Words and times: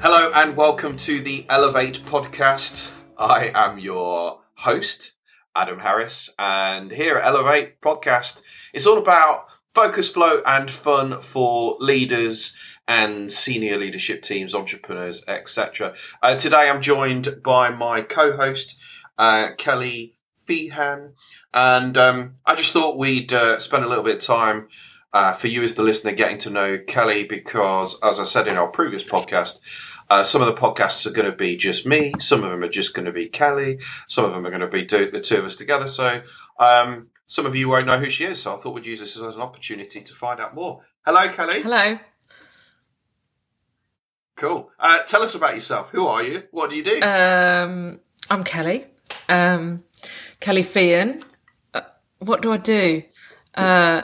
Hello 0.00 0.30
and 0.32 0.56
welcome 0.56 0.96
to 0.98 1.20
the 1.20 1.44
Elevate 1.48 1.98
podcast. 2.04 2.88
I 3.18 3.50
am 3.52 3.80
your 3.80 4.42
host, 4.54 5.14
Adam 5.56 5.80
Harris, 5.80 6.30
and 6.38 6.92
here 6.92 7.16
at 7.16 7.26
Elevate 7.26 7.80
podcast, 7.80 8.40
it's 8.72 8.86
all 8.86 8.98
about 8.98 9.46
focus, 9.74 10.08
flow, 10.08 10.40
and 10.46 10.70
fun 10.70 11.20
for 11.20 11.76
leaders 11.80 12.56
and 12.86 13.32
senior 13.32 13.76
leadership 13.76 14.22
teams, 14.22 14.54
entrepreneurs, 14.54 15.24
etc. 15.26 15.96
Uh, 16.22 16.36
today, 16.36 16.70
I'm 16.70 16.80
joined 16.80 17.42
by 17.42 17.70
my 17.70 18.02
co-host, 18.02 18.78
uh, 19.18 19.48
Kelly 19.58 20.14
Feehan, 20.48 21.14
and 21.52 21.98
um, 21.98 22.36
I 22.46 22.54
just 22.54 22.72
thought 22.72 22.98
we'd 22.98 23.32
uh, 23.32 23.58
spend 23.58 23.84
a 23.84 23.88
little 23.88 24.04
bit 24.04 24.16
of 24.16 24.22
time. 24.22 24.68
Uh, 25.18 25.32
for 25.32 25.48
you 25.48 25.64
as 25.64 25.74
the 25.74 25.82
listener, 25.82 26.12
getting 26.12 26.38
to 26.38 26.48
know 26.48 26.78
Kelly 26.78 27.24
because, 27.24 27.98
as 28.04 28.20
I 28.20 28.24
said 28.24 28.46
in 28.46 28.56
our 28.56 28.68
previous 28.68 29.02
podcast, 29.02 29.58
uh, 30.08 30.22
some 30.22 30.40
of 30.40 30.46
the 30.46 30.54
podcasts 30.54 31.04
are 31.06 31.10
going 31.10 31.28
to 31.28 31.36
be 31.36 31.56
just 31.56 31.84
me. 31.84 32.12
Some 32.20 32.44
of 32.44 32.52
them 32.52 32.62
are 32.62 32.68
just 32.68 32.94
going 32.94 33.06
to 33.06 33.10
be 33.10 33.26
Kelly. 33.28 33.80
Some 34.06 34.24
of 34.26 34.30
them 34.30 34.46
are 34.46 34.50
going 34.50 34.60
to 34.60 34.68
be 34.68 34.84
do- 34.84 35.10
the 35.10 35.20
two 35.20 35.38
of 35.38 35.44
us 35.44 35.56
together. 35.56 35.88
So 35.88 36.22
um, 36.60 37.08
some 37.26 37.46
of 37.46 37.56
you 37.56 37.68
won't 37.68 37.88
know 37.88 37.98
who 37.98 38.10
she 38.10 38.26
is. 38.26 38.40
So 38.42 38.54
I 38.54 38.58
thought 38.58 38.74
we'd 38.74 38.86
use 38.86 39.00
this 39.00 39.16
as 39.16 39.34
an 39.34 39.40
opportunity 39.40 40.02
to 40.02 40.14
find 40.14 40.38
out 40.38 40.54
more. 40.54 40.82
Hello, 41.04 41.28
Kelly. 41.32 41.62
Hello. 41.62 41.98
Cool. 44.36 44.70
Uh, 44.78 45.02
tell 45.02 45.24
us 45.24 45.34
about 45.34 45.54
yourself. 45.54 45.90
Who 45.90 46.06
are 46.06 46.22
you? 46.22 46.44
What 46.52 46.70
do 46.70 46.76
you 46.76 46.84
do? 46.84 47.02
Um, 47.02 47.98
I'm 48.30 48.44
Kelly. 48.44 48.86
Um, 49.28 49.82
Kelly 50.38 50.62
Feehan. 50.62 51.24
Uh, 51.74 51.80
what 52.20 52.40
do 52.40 52.52
I 52.52 52.56
do? 52.58 53.02
Uh, 53.56 54.02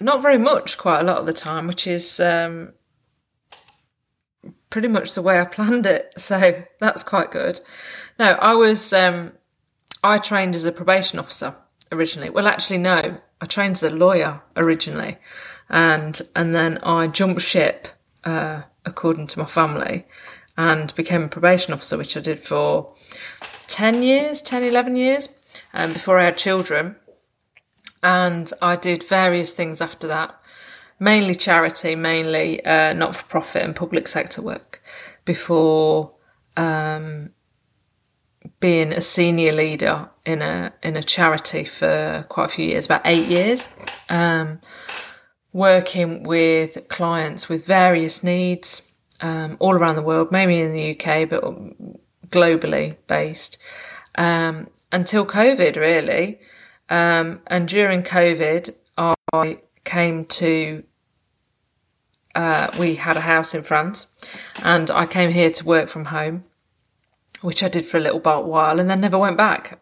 not 0.00 0.22
very 0.22 0.38
much, 0.38 0.78
quite 0.78 1.00
a 1.00 1.04
lot 1.04 1.18
of 1.18 1.26
the 1.26 1.32
time, 1.32 1.66
which 1.66 1.86
is 1.86 2.20
um, 2.20 2.72
pretty 4.70 4.88
much 4.88 5.14
the 5.14 5.22
way 5.22 5.40
I 5.40 5.44
planned 5.56 5.86
it. 5.86 6.12
So 6.16 6.64
that's 6.80 7.02
quite 7.02 7.30
good. 7.30 7.60
No, 8.18 8.32
I 8.32 8.54
was, 8.54 8.92
um, 8.92 9.32
I 10.02 10.18
trained 10.18 10.54
as 10.54 10.64
a 10.64 10.72
probation 10.72 11.18
officer 11.18 11.54
originally. 11.92 12.30
Well, 12.30 12.46
actually, 12.46 12.78
no, 12.78 13.18
I 13.40 13.46
trained 13.46 13.76
as 13.76 13.82
a 13.82 13.90
lawyer 13.90 14.42
originally. 14.56 15.18
And, 15.68 16.20
and 16.34 16.54
then 16.54 16.78
I 16.82 17.06
jumped 17.06 17.42
ship, 17.42 17.88
uh, 18.24 18.62
according 18.84 19.28
to 19.28 19.38
my 19.38 19.44
family 19.44 20.06
and 20.56 20.94
became 20.94 21.22
a 21.22 21.28
probation 21.28 21.72
officer, 21.72 21.96
which 21.96 22.16
I 22.16 22.20
did 22.20 22.40
for 22.40 22.94
10 23.68 24.02
years, 24.02 24.42
10, 24.42 24.64
11 24.64 24.96
years, 24.96 25.28
um, 25.72 25.92
before 25.92 26.18
I 26.18 26.24
had 26.24 26.36
children. 26.36 26.96
And 28.02 28.50
I 28.62 28.76
did 28.76 29.02
various 29.02 29.52
things 29.52 29.80
after 29.80 30.06
that 30.08 30.40
mainly 31.00 31.34
charity, 31.34 31.96
mainly 31.96 32.64
uh, 32.64 32.92
not 32.92 33.16
for 33.16 33.24
profit 33.24 33.62
and 33.62 33.74
public 33.74 34.06
sector 34.06 34.42
work 34.42 34.82
before 35.24 36.14
um, 36.56 37.30
being 38.60 38.92
a 38.92 39.00
senior 39.00 39.52
leader 39.52 40.10
in 40.26 40.42
a 40.42 40.72
in 40.82 40.96
a 40.96 41.02
charity 41.02 41.64
for 41.64 42.24
quite 42.28 42.44
a 42.44 42.48
few 42.48 42.66
years, 42.66 42.84
about 42.86 43.00
eight 43.06 43.26
years, 43.26 43.66
um, 44.10 44.60
working 45.52 46.22
with 46.22 46.86
clients 46.88 47.48
with 47.48 47.66
various 47.66 48.22
needs 48.22 48.92
um, 49.22 49.56
all 49.58 49.74
around 49.74 49.96
the 49.96 50.02
world, 50.02 50.30
mainly 50.30 50.60
in 50.60 50.72
the 50.72 50.90
UK, 50.92 51.28
but 51.28 51.42
globally 52.28 52.96
based 53.06 53.58
um, 54.16 54.68
until 54.92 55.24
COVID, 55.24 55.76
really. 55.76 56.38
Um, 56.90 57.40
and 57.46 57.66
during 57.68 58.02
COVID, 58.02 58.74
I 59.32 59.60
came 59.84 60.24
to 60.26 60.84
uh, 62.34 62.70
we 62.78 62.94
had 62.94 63.16
a 63.16 63.20
house 63.20 63.54
in 63.54 63.62
France, 63.62 64.06
and 64.62 64.90
I 64.90 65.06
came 65.06 65.30
here 65.30 65.50
to 65.50 65.64
work 65.64 65.88
from 65.88 66.06
home, 66.06 66.44
which 67.42 67.62
I 67.62 67.68
did 67.68 67.86
for 67.86 67.96
a 67.96 68.00
little 68.00 68.20
while, 68.20 68.78
and 68.78 68.88
then 68.88 69.00
never 69.00 69.18
went 69.18 69.36
back. 69.36 69.80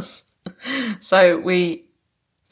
so 1.00 1.38
we, 1.38 1.84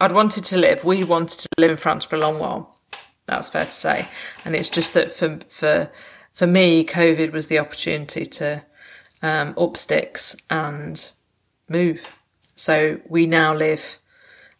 I'd 0.00 0.12
wanted 0.12 0.44
to 0.44 0.58
live. 0.58 0.84
We 0.84 1.02
wanted 1.02 1.40
to 1.40 1.48
live 1.58 1.72
in 1.72 1.76
France 1.76 2.04
for 2.04 2.16
a 2.16 2.20
long 2.20 2.38
while. 2.38 2.78
That's 3.26 3.48
fair 3.48 3.64
to 3.64 3.72
say, 3.72 4.08
and 4.44 4.54
it's 4.54 4.68
just 4.68 4.94
that 4.94 5.10
for 5.10 5.40
for 5.48 5.90
for 6.32 6.46
me, 6.46 6.84
COVID 6.84 7.32
was 7.32 7.48
the 7.48 7.58
opportunity 7.58 8.24
to 8.24 8.62
um, 9.22 9.54
up 9.58 9.76
sticks 9.76 10.36
and 10.50 11.10
move. 11.68 12.15
So 12.56 13.00
we 13.08 13.26
now 13.26 13.54
live 13.54 13.98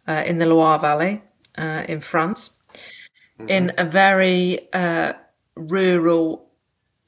uh, 0.06 0.22
in 0.26 0.38
the 0.38 0.46
Loire 0.46 0.78
Valley 0.78 1.22
uh, 1.58 1.84
in 1.88 2.00
France 2.00 2.56
mm-hmm. 3.38 3.48
in 3.48 3.72
a 3.78 3.84
very 3.84 4.72
uh, 4.72 5.14
rural. 5.54 6.48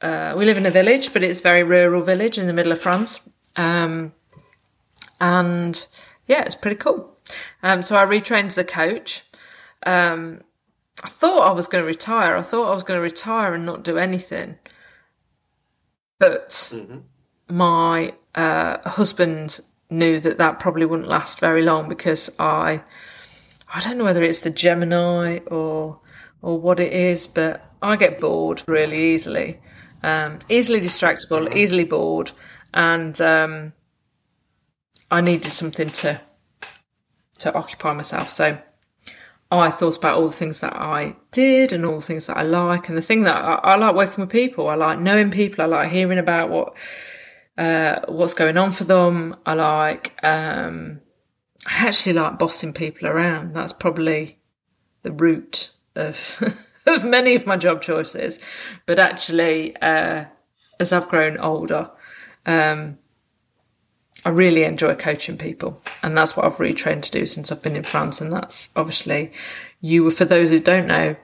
Uh, 0.01 0.35
we 0.37 0.45
live 0.45 0.57
in 0.57 0.67
a 0.67 0.71
village, 0.71 1.13
but 1.13 1.23
it's 1.23 1.41
a 1.41 1.43
very 1.43 1.63
rural 1.63 2.03
village 2.03 2.39
in 2.39 2.47
the 2.47 2.53
middle 2.53 2.73
of 2.73 2.81
France, 2.81 3.21
um, 3.57 4.13
and 5.21 5.87
yeah, 6.27 6.43
it's 6.43 6.55
pretty 6.55 6.77
cool. 6.77 7.17
Um, 7.63 7.83
so 7.83 7.97
I 7.97 8.05
retrained 8.05 8.47
as 8.47 8.59
a 8.59 8.65
coach. 8.65 9.25
Um, 9.85 10.43
I 11.03 11.09
thought 11.09 11.49
I 11.49 11.53
was 11.53 11.67
going 11.67 11.83
to 11.83 11.87
retire. 11.87 12.37
I 12.37 12.43
thought 12.43 12.71
I 12.71 12.75
was 12.75 12.85
going 12.85 12.99
to 12.99 13.03
retire 13.03 13.55
and 13.55 13.67
not 13.67 13.83
do 13.83 13.99
anything, 13.99 14.57
but 16.19 16.51
mm-hmm. 16.51 16.99
my 17.57 18.15
uh, 18.35 18.89
husband 18.89 19.61
knew 19.91 20.21
that 20.21 20.39
that 20.39 20.61
probably 20.61 20.87
wouldn't 20.87 21.09
last 21.09 21.41
very 21.41 21.63
long 21.63 21.89
because 21.89 22.31
I 22.39 22.83
I 23.73 23.81
don't 23.81 23.99
know 23.99 24.05
whether 24.05 24.23
it's 24.23 24.41
the 24.41 24.51
Gemini 24.51 25.39
or 25.47 26.01
or 26.43 26.59
what 26.59 26.81
it 26.81 26.93
is, 26.93 27.27
but 27.27 27.65
I 27.83 27.97
get 27.97 28.21
bored 28.21 28.63
really 28.67 29.13
easily, 29.13 29.59
um, 30.03 30.39
easily 30.49 30.81
distractible, 30.81 31.55
easily 31.55 31.85
bored, 31.85 32.33
and 32.73 33.21
um, 33.21 33.73
I 35.11 35.21
needed 35.21 35.51
something 35.51 35.91
to 35.91 36.21
to 37.41 37.55
occupy 37.55 37.93
myself. 37.93 38.31
So 38.31 38.59
I 39.51 39.71
thought 39.71 39.97
about 39.97 40.17
all 40.17 40.27
the 40.27 40.33
things 40.33 40.61
that 40.61 40.75
I 40.75 41.17
did 41.31 41.73
and 41.73 41.87
all 41.87 41.97
the 41.97 42.01
things 42.01 42.27
that 42.27 42.37
I 42.37 42.43
like, 42.43 42.89
and 42.89 42.99
the 42.99 43.03
thing 43.03 43.23
that 43.23 43.37
I, 43.37 43.55
I 43.55 43.77
like 43.77 43.95
working 43.95 44.23
with 44.23 44.31
people. 44.31 44.69
I 44.69 44.75
like 44.75 44.99
knowing 44.99 45.31
people. 45.31 45.63
I 45.63 45.67
like 45.67 45.91
hearing 45.91 46.19
about 46.19 46.51
what 46.51 46.77
uh, 47.59 48.01
what's 48.07 48.35
going 48.35 48.57
on 48.57 48.71
for 48.71 48.85
them. 48.85 49.37
I 49.45 49.55
like. 49.55 50.17
Um, 50.23 51.01
I 51.67 51.89
actually 51.89 52.13
like 52.13 52.39
bossing 52.39 52.73
people 52.73 53.09
around. 53.09 53.55
That's 53.55 53.73
probably 53.73 54.39
the 55.03 55.11
root 55.11 55.73
of 55.97 56.41
of 56.87 57.05
many 57.05 57.35
of 57.35 57.47
my 57.47 57.57
job 57.57 57.83
choices. 57.83 58.39
But 58.87 59.01
actually, 59.01 59.77
uh, 59.79 60.27
as 60.79 60.93
I've 60.93 61.09
grown 61.09 61.37
older, 61.37 61.91
um, 62.47 62.99
I 64.25 64.31
really 64.31 64.63
enjoy 64.63 64.95
coaching 64.95 65.37
people, 65.37 65.83
and 66.03 66.17
that's 66.17 66.37
what 66.37 66.47
I've 66.47 66.59
retrained 66.59 67.03
to 67.03 67.11
do 67.11 67.27
since 67.27 67.51
I've 67.51 67.63
been 67.63 67.77
in 67.77 67.83
France. 67.83 68.21
And 68.21 68.33
that's 68.33 68.71
obviously 68.77 69.33
you. 69.81 70.05
were 70.05 70.13
For 70.13 70.25
those 70.25 70.51
who 70.51 70.61
don't 70.61 70.87
know, 70.87 71.17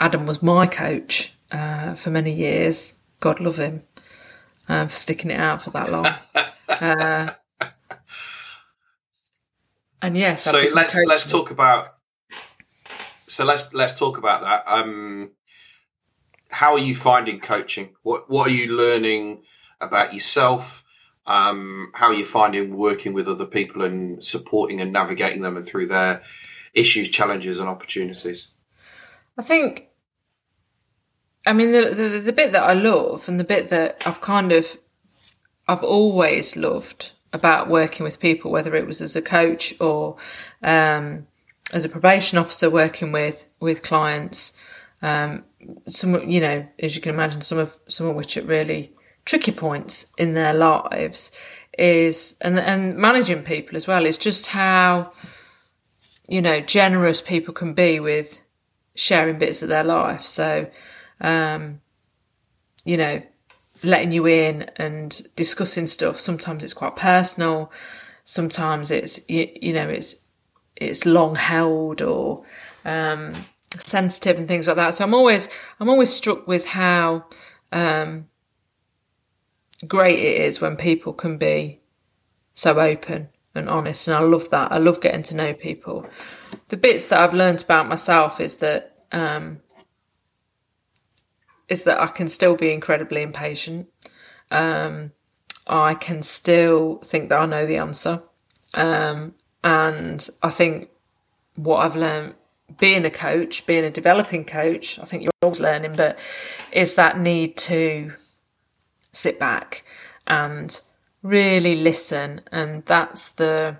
Adam 0.00 0.24
was 0.24 0.42
my 0.42 0.66
coach 0.66 1.34
uh, 1.52 1.94
for 1.96 2.08
many 2.08 2.32
years. 2.32 2.94
God 3.20 3.40
love 3.40 3.58
him 3.58 3.82
uh, 4.70 4.86
for 4.86 4.92
sticking 4.92 5.30
it 5.30 5.40
out 5.40 5.62
for 5.62 5.70
that 5.70 5.90
long. 5.90 6.06
Uh, 6.68 7.30
and 10.00 10.16
yes, 10.16 10.44
so 10.44 10.68
let's 10.72 10.96
let's 10.96 11.28
talk 11.28 11.50
about 11.50 11.88
so 13.26 13.44
let's 13.44 13.74
let's 13.74 13.98
talk 13.98 14.16
about 14.16 14.40
that. 14.42 14.62
Um, 14.66 15.32
how 16.48 16.72
are 16.72 16.78
you 16.78 16.94
finding 16.94 17.40
coaching? 17.40 17.96
What 18.02 18.30
what 18.30 18.46
are 18.46 18.52
you 18.52 18.72
learning 18.72 19.42
about 19.80 20.14
yourself? 20.14 20.84
Um, 21.26 21.90
how 21.94 22.06
are 22.06 22.14
you 22.14 22.24
finding 22.24 22.76
working 22.76 23.12
with 23.12 23.28
other 23.28 23.46
people 23.46 23.82
and 23.82 24.24
supporting 24.24 24.80
and 24.80 24.92
navigating 24.92 25.42
them 25.42 25.56
and 25.56 25.66
through 25.66 25.86
their 25.86 26.22
issues, 26.72 27.08
challenges, 27.08 27.58
and 27.58 27.68
opportunities? 27.68 28.52
I 29.36 29.42
think, 29.42 29.89
I 31.50 31.52
mean, 31.52 31.72
the, 31.72 31.90
the 31.90 32.08
the 32.20 32.32
bit 32.32 32.52
that 32.52 32.62
I 32.62 32.74
love 32.74 33.28
and 33.28 33.40
the 33.40 33.44
bit 33.44 33.70
that 33.70 34.06
I've 34.06 34.20
kind 34.20 34.52
of, 34.52 34.78
I've 35.66 35.82
always 35.82 36.56
loved 36.56 37.10
about 37.32 37.68
working 37.68 38.04
with 38.04 38.20
people, 38.20 38.52
whether 38.52 38.76
it 38.76 38.86
was 38.86 39.00
as 39.02 39.16
a 39.16 39.22
coach 39.22 39.74
or 39.80 40.16
um, 40.62 41.26
as 41.72 41.84
a 41.84 41.88
probation 41.88 42.38
officer 42.38 42.70
working 42.70 43.10
with 43.10 43.44
with 43.58 43.82
clients, 43.82 44.56
um, 45.02 45.42
some 45.88 46.30
you 46.30 46.40
know, 46.40 46.68
as 46.78 46.94
you 46.94 47.02
can 47.02 47.12
imagine, 47.12 47.40
some 47.40 47.58
of 47.58 47.76
some 47.88 48.06
of 48.06 48.14
which 48.14 48.36
at 48.36 48.44
really 48.44 48.92
tricky 49.24 49.50
points 49.50 50.12
in 50.16 50.34
their 50.34 50.54
lives 50.54 51.32
is 51.76 52.36
and 52.42 52.60
and 52.60 52.96
managing 52.96 53.42
people 53.42 53.76
as 53.76 53.88
well 53.88 54.06
is 54.06 54.16
just 54.16 54.46
how 54.46 55.12
you 56.28 56.40
know 56.40 56.60
generous 56.60 57.20
people 57.20 57.52
can 57.52 57.74
be 57.74 57.98
with 57.98 58.40
sharing 58.94 59.36
bits 59.36 59.62
of 59.62 59.68
their 59.68 59.82
life. 59.82 60.24
So, 60.24 60.70
um, 61.20 61.80
you 62.84 62.96
know, 62.96 63.22
letting 63.82 64.12
you 64.12 64.26
in 64.26 64.70
and 64.76 65.22
discussing 65.36 65.86
stuff. 65.86 66.18
Sometimes 66.18 66.64
it's 66.64 66.74
quite 66.74 66.96
personal. 66.96 67.72
Sometimes 68.24 68.90
it's 68.90 69.28
you, 69.28 69.48
you 69.60 69.72
know 69.72 69.88
it's 69.88 70.24
it's 70.76 71.04
long 71.04 71.34
held 71.34 72.00
or 72.02 72.44
um, 72.84 73.34
sensitive 73.78 74.38
and 74.38 74.48
things 74.48 74.66
like 74.66 74.76
that. 74.76 74.94
So 74.94 75.04
I'm 75.04 75.14
always 75.14 75.48
I'm 75.78 75.88
always 75.88 76.12
struck 76.12 76.46
with 76.46 76.66
how 76.68 77.26
um, 77.72 78.28
great 79.86 80.18
it 80.18 80.42
is 80.42 80.60
when 80.60 80.76
people 80.76 81.12
can 81.12 81.38
be 81.38 81.80
so 82.54 82.78
open 82.78 83.28
and 83.54 83.68
honest. 83.68 84.08
And 84.08 84.16
I 84.16 84.20
love 84.20 84.50
that. 84.50 84.72
I 84.72 84.78
love 84.78 85.00
getting 85.00 85.22
to 85.24 85.36
know 85.36 85.54
people. 85.54 86.06
The 86.68 86.76
bits 86.76 87.08
that 87.08 87.20
I've 87.20 87.34
learned 87.34 87.62
about 87.62 87.88
myself 87.88 88.40
is 88.40 88.58
that 88.58 89.04
um, 89.12 89.60
is 91.70 91.84
that 91.84 92.00
I 92.00 92.08
can 92.08 92.28
still 92.28 92.56
be 92.56 92.72
incredibly 92.72 93.22
impatient. 93.22 93.88
Um, 94.50 95.12
I 95.66 95.94
can 95.94 96.22
still 96.22 96.96
think 96.98 97.30
that 97.30 97.40
I 97.40 97.46
know 97.46 97.64
the 97.64 97.76
answer. 97.78 98.22
Um, 98.74 99.34
and 99.64 100.28
I 100.42 100.50
think 100.50 100.90
what 101.54 101.78
I've 101.78 101.96
learned 101.96 102.34
being 102.78 103.04
a 103.04 103.10
coach, 103.10 103.66
being 103.66 103.84
a 103.84 103.90
developing 103.90 104.44
coach, 104.44 104.98
I 104.98 105.04
think 105.04 105.22
you're 105.22 105.32
always 105.42 105.60
learning, 105.60 105.94
but 105.96 106.18
is 106.72 106.94
that 106.94 107.18
need 107.18 107.56
to 107.58 108.12
sit 109.12 109.38
back 109.38 109.84
and 110.26 110.80
really 111.22 111.76
listen. 111.76 112.42
And 112.50 112.84
that's 112.86 113.30
the 113.30 113.78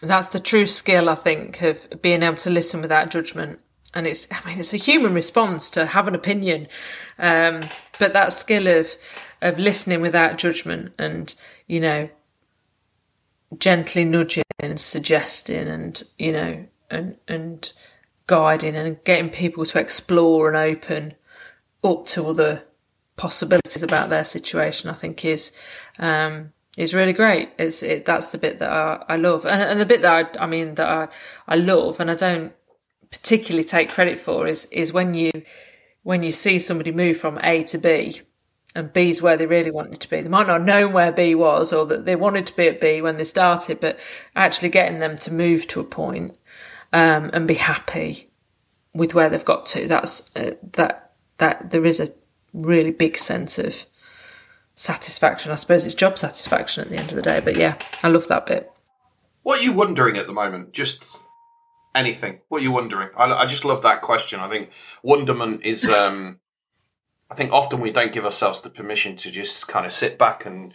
that's 0.00 0.28
the 0.28 0.38
true 0.38 0.66
skill 0.66 1.08
I 1.08 1.16
think 1.16 1.60
of 1.62 2.00
being 2.00 2.22
able 2.22 2.36
to 2.38 2.50
listen 2.50 2.80
without 2.80 3.10
judgment. 3.10 3.60
And 3.94 4.06
it's 4.06 4.28
I 4.30 4.46
mean 4.46 4.60
it's 4.60 4.74
a 4.74 4.78
human 4.78 5.14
response 5.14 5.70
to 5.70 5.86
have 5.86 6.08
an 6.08 6.14
opinion, 6.14 6.68
um, 7.18 7.62
but 7.98 8.12
that 8.12 8.32
skill 8.32 8.66
of 8.66 8.88
of 9.40 9.58
listening 9.58 10.00
without 10.00 10.38
judgment 10.38 10.92
and 10.98 11.34
you 11.66 11.80
know 11.80 12.08
gently 13.58 14.04
nudging 14.04 14.44
and 14.58 14.78
suggesting 14.78 15.68
and 15.68 16.02
you 16.18 16.32
know 16.32 16.66
and 16.90 17.16
and 17.26 17.72
guiding 18.26 18.76
and 18.76 19.02
getting 19.04 19.30
people 19.30 19.64
to 19.64 19.80
explore 19.80 20.48
and 20.48 20.56
open 20.56 21.14
up 21.82 22.04
to 22.06 22.26
other 22.26 22.64
possibilities 23.16 23.82
about 23.82 24.08
their 24.08 24.24
situation, 24.24 24.88
I 24.88 24.94
think 24.94 25.24
is 25.24 25.52
um, 25.98 26.52
is 26.78 26.94
really 26.94 27.12
great. 27.12 27.50
It's 27.58 27.82
it, 27.82 28.06
that's 28.06 28.28
the 28.28 28.38
bit 28.38 28.60
that 28.60 28.70
I, 28.70 29.04
I 29.08 29.16
love, 29.16 29.44
and, 29.44 29.60
and, 29.60 29.80
the 29.80 29.86
bit 29.86 30.02
that 30.02 30.36
I, 30.38 30.44
I 30.44 30.46
mean 30.46 30.76
that 30.76 30.88
I, 30.88 31.08
I 31.46 31.56
love, 31.56 32.00
and 32.00 32.10
I 32.10 32.14
don't 32.14 32.52
particularly 33.10 33.64
take 33.64 33.88
credit 33.90 34.18
for 34.18 34.46
is 34.46 34.66
is 34.66 34.92
when 34.92 35.14
you 35.14 35.30
when 36.02 36.22
you 36.22 36.30
see 36.30 36.58
somebody 36.58 36.92
move 36.92 37.16
from 37.16 37.38
A 37.42 37.62
to 37.64 37.78
B, 37.78 38.22
and 38.74 38.92
B's 38.92 39.20
where 39.20 39.36
they 39.36 39.46
really 39.46 39.70
wanted 39.70 40.00
to 40.00 40.10
be. 40.10 40.20
They 40.20 40.28
might 40.28 40.46
not 40.46 40.58
have 40.58 40.66
known 40.66 40.92
where 40.92 41.12
B 41.12 41.34
was, 41.34 41.72
or 41.72 41.86
that 41.86 42.04
they 42.04 42.16
wanted 42.16 42.46
to 42.46 42.56
be 42.56 42.68
at 42.68 42.80
B 42.80 43.00
when 43.00 43.16
they 43.16 43.24
started, 43.24 43.80
but 43.80 43.98
actually 44.36 44.68
getting 44.68 45.00
them 45.00 45.16
to 45.16 45.32
move 45.32 45.66
to 45.68 45.80
a 45.80 45.84
point 45.84 46.36
um, 46.92 47.30
and 47.32 47.48
be 47.48 47.54
happy 47.54 48.30
with 48.94 49.14
where 49.14 49.28
they've 49.28 49.44
got 49.44 49.66
to. 49.66 49.86
That's 49.86 50.34
uh, 50.36 50.54
that 50.74 51.12
that 51.38 51.70
there 51.70 51.84
is 51.84 52.00
a 52.00 52.12
really 52.52 52.90
big 52.90 53.16
sense 53.16 53.58
of 53.58 53.84
satisfaction. 54.74 55.52
I 55.52 55.56
suppose 55.56 55.84
it's 55.84 55.94
job 55.94 56.18
satisfaction 56.18 56.82
at 56.82 56.90
the 56.90 56.96
end 56.96 57.10
of 57.10 57.16
the 57.16 57.22
day. 57.22 57.40
But 57.40 57.56
yeah, 57.56 57.76
I 58.02 58.08
love 58.08 58.28
that 58.28 58.46
bit. 58.46 58.70
What 59.42 59.60
are 59.60 59.62
you 59.62 59.72
wondering 59.72 60.16
at 60.16 60.26
the 60.26 60.32
moment? 60.32 60.72
Just 60.72 61.04
anything. 61.98 62.40
What 62.48 62.60
are 62.60 62.64
you 62.64 62.72
wondering? 62.72 63.10
I, 63.16 63.24
I 63.32 63.46
just 63.46 63.64
love 63.64 63.82
that 63.82 64.02
question. 64.02 64.40
I 64.40 64.48
think 64.48 64.70
wonderment 65.02 65.64
is. 65.64 65.88
Um, 65.98 66.38
I 67.30 67.34
think 67.34 67.52
often 67.52 67.80
we 67.80 67.90
don't 67.90 68.12
give 68.12 68.24
ourselves 68.24 68.62
the 68.62 68.70
permission 68.70 69.16
to 69.16 69.30
just 69.30 69.68
kind 69.68 69.84
of 69.84 69.92
sit 69.92 70.16
back 70.18 70.46
and 70.46 70.72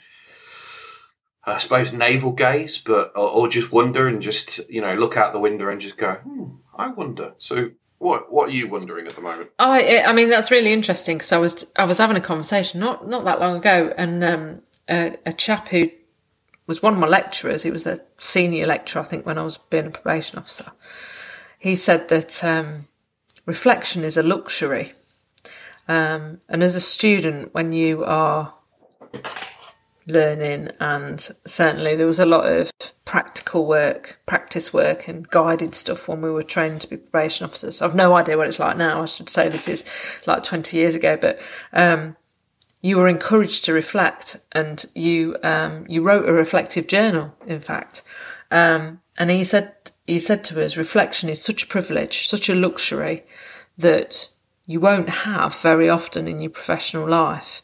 I 1.45 1.57
suppose 1.57 1.91
navel 1.91 2.31
gaze, 2.31 2.77
but 2.77 3.11
or, 3.15 3.27
or, 3.27 3.47
just 3.47 3.71
wonder 3.71 4.07
and 4.07 4.21
just 4.21 4.69
you 4.69 4.81
know 4.81 4.93
look 4.93 5.17
out 5.17 5.33
the 5.33 5.39
window 5.39 5.69
and 5.69 5.81
just 5.81 5.97
go, 5.97 6.13
hmm, 6.15 6.55
I 6.75 6.89
wonder. 6.89 7.33
So 7.39 7.71
what 7.97 8.31
what 8.31 8.49
are 8.49 8.53
you 8.53 8.67
wondering 8.67 9.07
at 9.07 9.15
the 9.15 9.21
moment? 9.21 9.49
I 9.59 10.03
I 10.03 10.13
mean 10.13 10.29
that's 10.29 10.51
really 10.51 10.71
interesting 10.71 11.17
because 11.17 11.31
I 11.31 11.37
was 11.37 11.65
I 11.77 11.85
was 11.85 11.97
having 11.97 12.17
a 12.17 12.21
conversation 12.21 12.79
not 12.79 13.07
not 13.07 13.25
that 13.25 13.39
long 13.39 13.57
ago, 13.57 13.93
and 13.97 14.23
um, 14.23 14.61
a, 14.89 15.17
a 15.25 15.33
chap 15.33 15.69
who 15.69 15.89
was 16.67 16.81
one 16.81 16.93
of 16.93 16.99
my 16.99 17.07
lecturers. 17.07 17.63
He 17.63 17.71
was 17.71 17.85
a 17.85 17.99
senior 18.17 18.65
lecturer, 18.65 19.01
I 19.01 19.05
think, 19.05 19.25
when 19.25 19.37
I 19.37 19.43
was 19.43 19.57
being 19.57 19.87
a 19.87 19.91
probation 19.91 20.39
officer. 20.39 20.71
He 21.63 21.77
said 21.77 22.09
that 22.09 22.43
um, 22.43 22.89
reflection 23.45 24.03
is 24.03 24.17
a 24.17 24.21
luxury, 24.21 24.91
um, 25.87 26.41
and 26.49 26.61
as 26.61 26.75
a 26.75 26.81
student, 26.81 27.53
when 27.53 27.71
you 27.71 28.03
are 28.03 28.53
learning 30.05 30.71
and 30.81 31.21
certainly 31.45 31.95
there 31.95 32.05
was 32.05 32.19
a 32.19 32.25
lot 32.25 32.45
of 32.45 32.73
practical 33.05 33.65
work 33.65 34.19
practice 34.25 34.73
work 34.73 35.07
and 35.07 35.29
guided 35.29 35.73
stuff 35.73 36.09
when 36.09 36.19
we 36.19 36.29
were 36.29 36.43
trained 36.43 36.81
to 36.81 36.89
be 36.89 36.97
probation 36.97 37.45
officers. 37.45 37.81
I've 37.81 37.95
no 37.95 38.13
idea 38.13 38.35
what 38.35 38.49
it's 38.49 38.59
like 38.59 38.75
now. 38.75 39.01
I 39.01 39.05
should 39.05 39.29
say 39.29 39.47
this 39.47 39.69
is 39.69 39.85
like 40.27 40.43
20 40.43 40.75
years 40.75 40.95
ago 40.95 41.15
but 41.15 41.39
um, 41.71 42.17
you 42.81 42.97
were 42.97 43.07
encouraged 43.07 43.63
to 43.63 43.71
reflect 43.71 44.35
and 44.51 44.85
you 44.93 45.37
um, 45.43 45.85
you 45.87 46.03
wrote 46.03 46.27
a 46.27 46.33
reflective 46.33 46.87
journal 46.87 47.33
in 47.47 47.61
fact 47.61 48.03
um, 48.53 49.01
and 49.19 49.29
he 49.29 49.43
said 49.43 49.73
he 50.07 50.19
said 50.19 50.43
to 50.45 50.63
us 50.63 50.77
reflection 50.77 51.29
is 51.29 51.43
such 51.43 51.63
a 51.63 51.67
privilege 51.67 52.27
such 52.27 52.47
a 52.49 52.55
luxury 52.55 53.23
that 53.77 54.29
you 54.65 54.79
won't 54.79 55.09
have 55.09 55.53
very 55.55 55.89
often 55.89 56.27
in 56.27 56.39
your 56.39 56.49
professional 56.49 57.07
life 57.07 57.61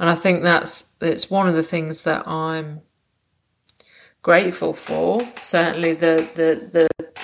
and 0.00 0.08
I 0.08 0.14
think 0.14 0.42
that's 0.42 0.94
it's 1.02 1.30
one 1.30 1.46
of 1.46 1.54
the 1.54 1.62
things 1.62 2.04
that 2.04 2.26
I'm 2.26 2.80
grateful 4.22 4.72
for. 4.72 5.20
Certainly, 5.36 5.94
the 5.94 6.26
the 6.34 6.88
the 6.96 7.14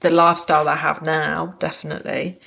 the 0.00 0.10
lifestyle 0.10 0.66
that 0.66 0.72
I 0.72 0.76
have 0.76 1.00
now 1.00 1.56
definitely 1.58 2.38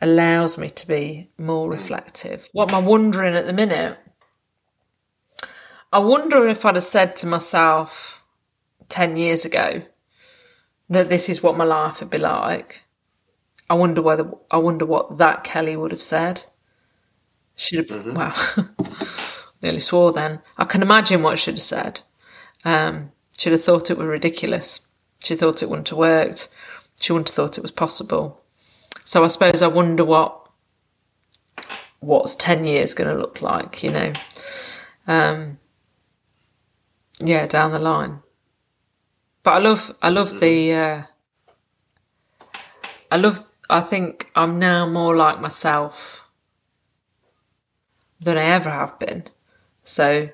allows 0.00 0.56
me 0.56 0.70
to 0.70 0.88
be 0.88 1.28
more 1.36 1.70
reflective. 1.70 2.48
What 2.52 2.72
am 2.72 2.82
I 2.82 2.86
wondering 2.86 3.34
at 3.34 3.44
the 3.44 3.52
minute? 3.52 3.98
I 5.92 5.98
wonder 5.98 6.48
if 6.48 6.64
I'd 6.64 6.74
have 6.74 6.84
said 6.84 7.14
to 7.16 7.26
myself 7.26 8.23
10 8.88 9.16
years 9.16 9.44
ago 9.44 9.82
that 10.88 11.08
this 11.08 11.28
is 11.28 11.42
what 11.42 11.56
my 11.56 11.64
life 11.64 12.00
would 12.00 12.10
be 12.10 12.18
like. 12.18 12.82
I 13.68 13.74
wonder 13.74 14.02
whether 14.02 14.30
I 14.50 14.58
wonder 14.58 14.84
what 14.84 15.18
that 15.18 15.44
Kelly 15.44 15.76
would 15.76 15.90
have 15.90 16.02
said. 16.02 16.44
Should 17.56 17.88
have, 17.90 18.04
mm-hmm. 18.04 18.14
well, 18.14 18.70
nearly 19.62 19.80
swore 19.80 20.12
then. 20.12 20.40
I 20.58 20.64
can 20.64 20.82
imagine 20.82 21.22
what 21.22 21.38
she'd 21.38 21.52
have 21.52 21.60
said. 21.60 22.00
Um, 22.64 23.12
she'd 23.36 23.52
have 23.52 23.62
thought 23.62 23.90
it 23.90 23.98
were 23.98 24.06
ridiculous. 24.06 24.80
She 25.22 25.36
thought 25.36 25.62
it 25.62 25.70
wouldn't 25.70 25.88
have 25.88 25.98
worked. 25.98 26.48
She 27.00 27.12
wouldn't 27.12 27.28
have 27.28 27.34
thought 27.34 27.58
it 27.58 27.62
was 27.62 27.72
possible. 27.72 28.42
So 29.04 29.24
I 29.24 29.28
suppose 29.28 29.62
I 29.62 29.68
wonder 29.68 30.04
what 30.04 30.40
what's 32.00 32.36
10 32.36 32.64
years 32.64 32.92
going 32.94 33.08
to 33.08 33.18
look 33.18 33.40
like, 33.40 33.82
you 33.82 33.90
know. 33.90 34.12
Um, 35.06 35.58
yeah, 37.18 37.46
down 37.46 37.72
the 37.72 37.78
line. 37.78 38.20
But 39.44 39.52
I 39.52 39.58
love, 39.58 39.94
I 40.02 40.08
love 40.08 40.40
the, 40.40 40.72
uh, 40.72 41.02
I 43.10 43.16
love, 43.16 43.40
I 43.70 43.80
think 43.80 44.30
I'm 44.34 44.58
now 44.58 44.86
more 44.86 45.14
like 45.14 45.40
myself 45.40 46.26
than 48.18 48.38
I 48.38 48.44
ever 48.44 48.70
have 48.70 48.98
been. 48.98 49.24
So 49.84 50.30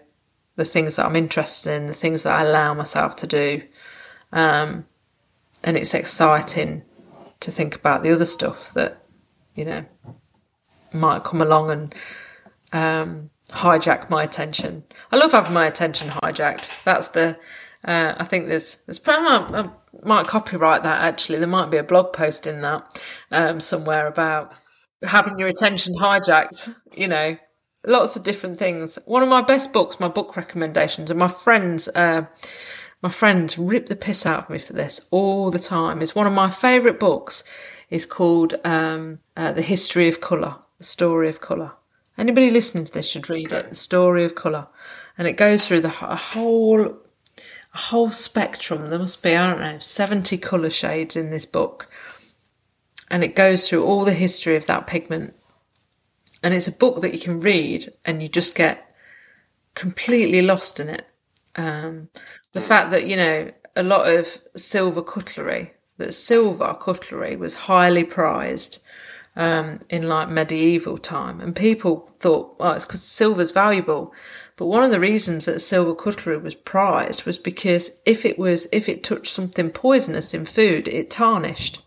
the 0.56 0.64
things 0.64 0.96
that 0.96 1.06
I'm 1.06 1.16
interested 1.16 1.72
in, 1.72 1.86
the 1.86 1.94
things 1.94 2.22
that 2.22 2.34
I 2.38 2.42
allow 2.42 2.72
myself 2.72 3.16
to 3.16 3.26
do, 3.26 3.62
um, 4.32 4.86
and 5.64 5.76
it's 5.76 5.92
exciting 5.92 6.82
to 7.40 7.50
think 7.50 7.74
about 7.74 8.02
the 8.02 8.12
other 8.12 8.24
stuff 8.24 8.72
that 8.74 9.02
you 9.54 9.64
know 9.64 9.84
might 10.92 11.24
come 11.24 11.40
along 11.42 11.70
and 11.70 11.94
um, 12.72 13.30
hijack 13.48 14.08
my 14.08 14.22
attention. 14.22 14.84
I 15.10 15.16
love 15.16 15.32
having 15.32 15.52
my 15.52 15.66
attention 15.66 16.08
hijacked. 16.10 16.84
That's 16.84 17.08
the 17.08 17.38
uh, 17.84 18.14
I 18.18 18.24
think 18.24 18.48
there's 18.48 18.76
there's 18.86 19.00
I 19.06 19.70
might 20.02 20.26
copyright 20.26 20.82
that 20.82 21.00
actually. 21.00 21.38
There 21.38 21.48
might 21.48 21.70
be 21.70 21.78
a 21.78 21.82
blog 21.82 22.12
post 22.12 22.46
in 22.46 22.60
that 22.60 23.02
um, 23.30 23.60
somewhere 23.60 24.06
about 24.06 24.52
having 25.02 25.38
your 25.38 25.48
attention 25.48 25.94
hijacked. 25.94 26.74
You 26.94 27.08
know, 27.08 27.36
lots 27.86 28.16
of 28.16 28.24
different 28.24 28.58
things. 28.58 28.98
One 29.06 29.22
of 29.22 29.28
my 29.28 29.40
best 29.40 29.72
books, 29.72 29.98
my 29.98 30.08
book 30.08 30.36
recommendations, 30.36 31.10
and 31.10 31.18
my 31.18 31.28
friends, 31.28 31.88
uh, 31.88 32.26
my 33.02 33.08
friends 33.08 33.56
rip 33.56 33.86
the 33.86 33.96
piss 33.96 34.26
out 34.26 34.44
of 34.44 34.50
me 34.50 34.58
for 34.58 34.74
this 34.74 35.06
all 35.10 35.50
the 35.50 35.58
time. 35.58 36.02
Is 36.02 36.14
one 36.14 36.26
of 36.26 36.32
my 36.34 36.50
favourite 36.50 37.00
books. 37.00 37.44
is 37.88 38.04
called 38.04 38.54
um, 38.62 39.20
uh, 39.36 39.52
The 39.52 39.62
History 39.62 40.06
of 40.06 40.20
Colour, 40.20 40.56
The 40.78 40.84
Story 40.84 41.30
of 41.30 41.40
Colour. 41.40 41.72
Anybody 42.18 42.50
listening 42.50 42.84
to 42.84 42.92
this 42.92 43.10
should 43.10 43.30
read 43.30 43.52
it. 43.52 43.70
The 43.70 43.74
Story 43.74 44.24
of 44.26 44.34
Colour, 44.34 44.68
and 45.16 45.26
it 45.26 45.38
goes 45.38 45.66
through 45.66 45.80
the 45.80 45.94
a 46.02 46.16
whole 46.16 46.98
a 47.74 47.78
whole 47.78 48.10
spectrum. 48.10 48.90
There 48.90 48.98
must 48.98 49.22
be 49.22 49.36
I 49.36 49.50
don't 49.50 49.60
know 49.60 49.78
seventy 49.78 50.38
colour 50.38 50.70
shades 50.70 51.16
in 51.16 51.30
this 51.30 51.46
book, 51.46 51.86
and 53.10 53.24
it 53.24 53.34
goes 53.34 53.68
through 53.68 53.84
all 53.84 54.04
the 54.04 54.14
history 54.14 54.56
of 54.56 54.66
that 54.66 54.86
pigment 54.86 55.34
and 56.42 56.54
it's 56.54 56.68
a 56.68 56.72
book 56.72 57.00
that 57.02 57.12
you 57.12 57.20
can 57.20 57.40
read 57.40 57.92
and 58.04 58.22
you 58.22 58.28
just 58.28 58.54
get 58.54 58.94
completely 59.74 60.42
lost 60.42 60.80
in 60.80 60.88
it. 60.88 61.06
Um, 61.56 62.08
the 62.52 62.60
fact 62.60 62.90
that, 62.90 63.06
you 63.06 63.16
know, 63.16 63.50
a 63.76 63.82
lot 63.82 64.08
of 64.08 64.38
silver 64.56 65.02
cutlery, 65.02 65.74
that 65.98 66.14
silver 66.14 66.74
cutlery 66.74 67.36
was 67.36 67.54
highly 67.54 68.04
prized 68.04 68.82
um, 69.36 69.80
in 69.88 70.08
like 70.08 70.28
medieval 70.28 70.98
time, 70.98 71.40
and 71.40 71.54
people 71.54 72.12
thought, 72.18 72.56
"Oh, 72.58 72.72
it's 72.72 72.84
because 72.84 73.02
silver's 73.02 73.52
valuable." 73.52 74.12
But 74.60 74.66
one 74.66 74.82
of 74.82 74.90
the 74.90 75.00
reasons 75.00 75.46
that 75.46 75.60
silver 75.60 75.94
cutlery 75.94 76.36
was 76.36 76.54
prized 76.54 77.24
was 77.24 77.38
because 77.38 77.98
if 78.04 78.26
it 78.26 78.38
was 78.38 78.68
if 78.72 78.90
it 78.90 79.02
touched 79.02 79.32
something 79.32 79.70
poisonous 79.70 80.34
in 80.34 80.44
food, 80.44 80.86
it 80.86 81.08
tarnished, 81.10 81.80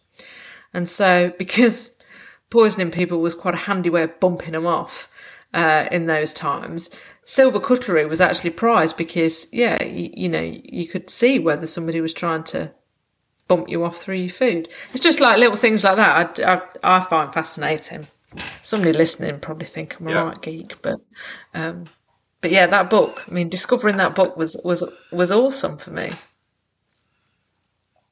and 0.73 0.89
so 0.89 1.31
because 1.37 1.95
poisoning 2.49 2.89
people 2.89 3.19
was 3.21 3.35
quite 3.35 3.53
a 3.53 3.57
handy 3.57 3.91
way 3.91 4.01
of 4.01 4.19
bumping 4.19 4.53
them 4.53 4.65
off 4.65 5.07
uh, 5.53 5.87
in 5.91 6.07
those 6.07 6.33
times. 6.33 6.89
Silver 7.25 7.59
cutlery 7.59 8.07
was 8.07 8.19
actually 8.19 8.49
prized 8.49 8.97
because, 8.97 9.45
yeah, 9.53 9.81
you, 9.83 10.09
you 10.11 10.27
know, 10.27 10.41
you 10.41 10.87
could 10.87 11.11
see 11.11 11.37
whether 11.37 11.67
somebody 11.67 12.01
was 12.01 12.13
trying 12.13 12.43
to 12.43 12.71
bump 13.47 13.69
you 13.69 13.83
off 13.83 13.97
through 13.97 14.15
your 14.15 14.29
food. 14.29 14.67
It's 14.93 15.03
just 15.03 15.19
like 15.21 15.37
little 15.37 15.57
things 15.57 15.83
like 15.83 15.97
that 15.97 16.39
I, 16.39 16.53
I, 16.55 16.97
I 16.97 17.01
find 17.01 17.31
fascinating. 17.31 18.07
Somebody 18.63 18.93
listening 18.93 19.39
probably 19.41 19.67
think 19.67 19.99
I'm 19.99 20.07
a 20.07 20.11
Yeah. 20.11 20.23
right 20.23 20.41
geek, 20.41 20.81
but 20.81 20.99
um, 21.53 21.85
but 22.43 22.51
yeah, 22.51 22.65
that 22.65 22.89
book. 22.89 23.23
I 23.27 23.31
mean, 23.31 23.47
discovering 23.47 23.95
that 23.97 24.15
book 24.15 24.35
was 24.35 24.57
was 24.65 24.83
was 25.13 25.31
awesome 25.31 25.77
for 25.77 25.91
me. 25.91 26.11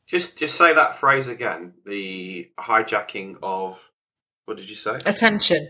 Just 0.07 0.37
just 0.37 0.55
say 0.55 0.73
that 0.73 0.95
phrase 0.95 1.27
again. 1.27 1.73
The 1.85 2.49
hijacking 2.57 3.35
of 3.43 3.91
what 4.45 4.55
did 4.55 4.69
you 4.69 4.77
say? 4.77 4.93
Attention, 5.05 5.69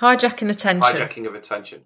hijacking 0.00 0.50
attention. 0.50 0.82
Hijacking 0.82 1.26
of 1.26 1.36
attention. 1.36 1.84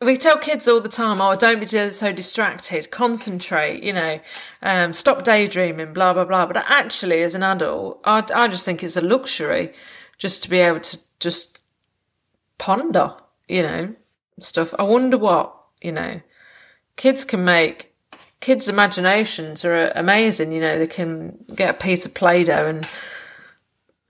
We 0.00 0.16
tell 0.16 0.38
kids 0.38 0.66
all 0.66 0.80
the 0.80 0.88
time, 0.88 1.20
"Oh, 1.20 1.36
don't 1.36 1.60
be 1.60 1.90
so 1.92 2.12
distracted. 2.12 2.90
Concentrate. 2.90 3.84
You 3.84 3.92
know, 3.92 4.20
um, 4.60 4.92
stop 4.92 5.22
daydreaming. 5.22 5.92
Blah 5.92 6.14
blah 6.14 6.24
blah." 6.24 6.46
But 6.46 6.56
actually, 6.68 7.22
as 7.22 7.36
an 7.36 7.44
adult, 7.44 8.00
I, 8.04 8.24
I 8.34 8.48
just 8.48 8.64
think 8.64 8.82
it's 8.82 8.96
a 8.96 9.00
luxury 9.00 9.72
just 10.18 10.42
to 10.42 10.50
be 10.50 10.58
able 10.58 10.80
to 10.80 10.98
just 11.20 11.60
ponder. 12.58 13.14
You 13.48 13.62
know, 13.62 13.94
stuff. 14.44 14.74
I 14.78 14.82
wonder 14.82 15.18
what 15.18 15.54
you 15.80 15.92
know. 15.92 16.20
Kids 16.96 17.24
can 17.24 17.44
make. 17.44 17.94
Kids' 18.40 18.68
imaginations 18.68 19.64
are 19.64 19.88
amazing. 19.90 20.52
You 20.52 20.60
know, 20.60 20.78
they 20.78 20.86
can 20.86 21.44
get 21.54 21.70
a 21.70 21.78
piece 21.78 22.04
of 22.04 22.14
play-doh 22.14 22.66
and 22.66 22.88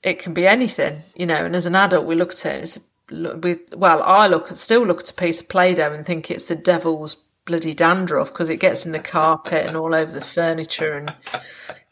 it 0.03 0.19
can 0.19 0.33
be 0.33 0.47
anything. 0.47 1.03
You 1.15 1.27
know, 1.27 1.45
and 1.45 1.55
as 1.55 1.67
an 1.67 1.75
adult, 1.75 2.07
we 2.07 2.15
look 2.15 2.33
at 2.33 2.47
it. 2.47 2.63
It's 2.63 2.79
we, 3.11 3.59
well, 3.77 4.03
I 4.03 4.27
look 4.27 4.49
still 4.49 4.87
look 4.87 5.01
at 5.01 5.11
a 5.11 5.15
piece 5.15 5.41
of 5.41 5.49
Play-Doh 5.49 5.93
and 5.93 6.07
think 6.07 6.31
it's 6.31 6.47
the 6.47 6.55
devil's 6.55 7.17
bloody 7.45 7.75
dandruff 7.75 8.33
because 8.33 8.49
it 8.49 8.57
gets 8.57 8.87
in 8.87 8.93
the 8.93 9.01
carpet 9.01 9.67
and 9.67 9.77
all 9.77 9.95
over 9.95 10.13
the 10.13 10.21
furniture 10.21 10.95
and 10.95 11.13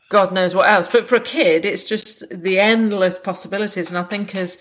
God 0.08 0.32
knows 0.32 0.54
what 0.54 0.68
else. 0.68 0.88
But 0.88 1.06
for 1.06 1.16
a 1.16 1.20
kid, 1.20 1.64
it's 1.64 1.84
just 1.84 2.28
the 2.30 2.58
endless 2.58 3.18
possibilities. 3.18 3.90
And 3.90 3.98
I 3.98 4.02
think 4.02 4.34
as 4.34 4.58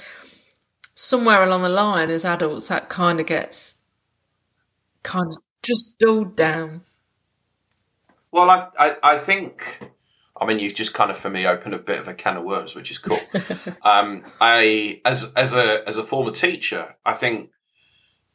somewhere 1.00 1.42
along 1.44 1.62
the 1.62 1.70
line, 1.70 2.10
as 2.10 2.26
adults, 2.26 2.68
that 2.68 2.90
kind 2.90 3.22
of 3.22 3.26
gets 3.26 3.76
kind 5.02 5.32
of 5.32 5.42
just 5.64 5.98
dulled 5.98 6.36
down. 6.36 6.82
Well, 8.32 8.50
I, 8.50 8.68
I 8.78 8.98
I 9.04 9.18
think. 9.18 9.92
I 10.42 10.46
mean, 10.46 10.60
you've 10.60 10.76
just 10.76 10.94
kind 10.94 11.12
of 11.12 11.18
for 11.18 11.30
me 11.30 11.46
opened 11.46 11.74
a 11.74 11.80
bit 11.80 12.00
of 12.00 12.08
a 12.08 12.14
can 12.14 12.38
of 12.38 12.44
worms, 12.44 12.74
which 12.74 12.92
is 12.92 12.98
cool. 12.98 13.20
um, 13.82 14.24
I 14.42 15.02
as 15.06 15.32
as 15.34 15.54
a 15.54 15.88
as 15.88 15.98
a 15.98 16.04
former 16.04 16.32
teacher, 16.32 16.96
I 17.06 17.14
think 17.14 17.50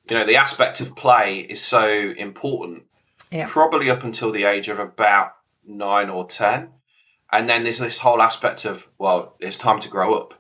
you 0.09 0.16
know 0.16 0.26
the 0.26 0.37
aspect 0.37 0.80
of 0.80 0.97
play 0.97 1.40
is 1.40 1.62
so 1.62 1.87
important. 2.16 2.85
Yeah. 3.30 3.47
Probably 3.49 3.90
up 3.90 4.04
until 4.04 4.30
the 4.33 4.44
age 4.44 4.68
of 4.68 4.78
about 4.78 5.33
nine 5.66 6.09
or 6.09 6.26
ten, 6.26 6.71
and 7.30 7.49
then 7.49 7.62
there's 7.62 7.78
this 7.78 7.99
whole 7.99 8.23
aspect 8.23 8.64
of 8.64 8.88
well, 8.99 9.37
it's 9.38 9.59
time 9.59 9.80
to 9.80 9.88
grow 9.88 10.14
up. 10.14 10.35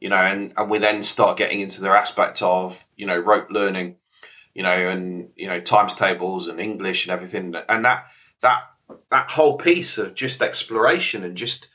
You 0.00 0.08
know, 0.08 0.16
and, 0.16 0.52
and 0.56 0.70
we 0.70 0.78
then 0.78 1.02
start 1.02 1.36
getting 1.36 1.60
into 1.60 1.80
the 1.80 1.90
aspect 1.90 2.42
of 2.42 2.86
you 2.96 3.06
know 3.06 3.18
rote 3.18 3.50
learning, 3.50 3.96
you 4.54 4.62
know, 4.62 4.88
and 4.88 5.30
you 5.36 5.46
know 5.46 5.60
times 5.60 5.94
tables 5.94 6.46
and 6.46 6.60
English 6.60 7.06
and 7.06 7.12
everything, 7.12 7.54
and 7.68 7.84
that 7.84 8.06
that 8.40 8.62
that 9.10 9.30
whole 9.30 9.58
piece 9.58 9.98
of 9.98 10.14
just 10.14 10.42
exploration 10.42 11.22
and 11.22 11.36
just 11.36 11.68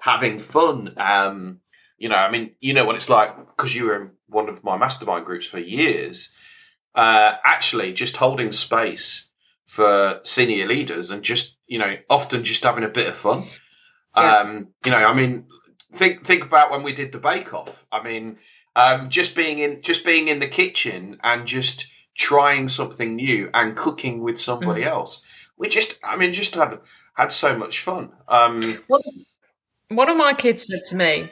having 0.00 0.38
fun. 0.38 0.94
Um, 0.96 1.60
you 1.98 2.08
know, 2.08 2.16
I 2.16 2.30
mean, 2.30 2.54
you 2.60 2.72
know 2.72 2.84
what 2.84 2.96
it's 2.96 3.08
like 3.08 3.36
because 3.56 3.74
you 3.74 3.86
were 3.86 4.00
in 4.00 4.10
one 4.28 4.48
of 4.48 4.62
my 4.64 4.76
mastermind 4.76 5.26
groups 5.26 5.46
for 5.46 5.58
years. 5.58 6.30
Uh, 6.94 7.36
actually, 7.44 7.92
just 7.92 8.16
holding 8.18 8.52
space 8.52 9.28
for 9.64 10.20
senior 10.24 10.66
leaders 10.66 11.10
and 11.10 11.22
just 11.22 11.56
you 11.72 11.78
know, 11.78 11.96
often 12.10 12.44
just 12.44 12.62
having 12.64 12.84
a 12.84 12.88
bit 12.88 13.08
of 13.08 13.14
fun. 13.14 13.44
Yeah. 14.14 14.40
Um, 14.40 14.68
you 14.84 14.90
know, 14.90 14.98
I 14.98 15.14
mean, 15.14 15.46
think 15.94 16.24
think 16.24 16.44
about 16.44 16.70
when 16.70 16.82
we 16.82 16.92
did 16.92 17.12
the 17.12 17.18
Bake 17.18 17.52
Off. 17.54 17.86
I 17.92 18.02
mean, 18.02 18.38
um, 18.76 19.08
just 19.08 19.34
being 19.34 19.58
in 19.58 19.82
just 19.82 20.04
being 20.04 20.28
in 20.28 20.38
the 20.38 20.48
kitchen 20.48 21.18
and 21.22 21.46
just 21.46 21.86
trying 22.14 22.68
something 22.68 23.16
new 23.16 23.50
and 23.54 23.76
cooking 23.76 24.20
with 24.22 24.40
somebody 24.40 24.84
else. 24.84 25.22
We 25.56 25.68
just, 25.68 25.98
I 26.04 26.16
mean, 26.16 26.32
just 26.32 26.54
had 26.54 26.80
had 27.14 27.32
so 27.32 27.56
much 27.56 27.80
fun. 27.80 28.12
Um, 28.28 28.58
One, 28.88 29.00
one 29.88 30.10
of 30.10 30.16
my 30.16 30.32
kids 30.34 30.66
said 30.66 30.80
to 30.86 30.96
me, 30.96 31.28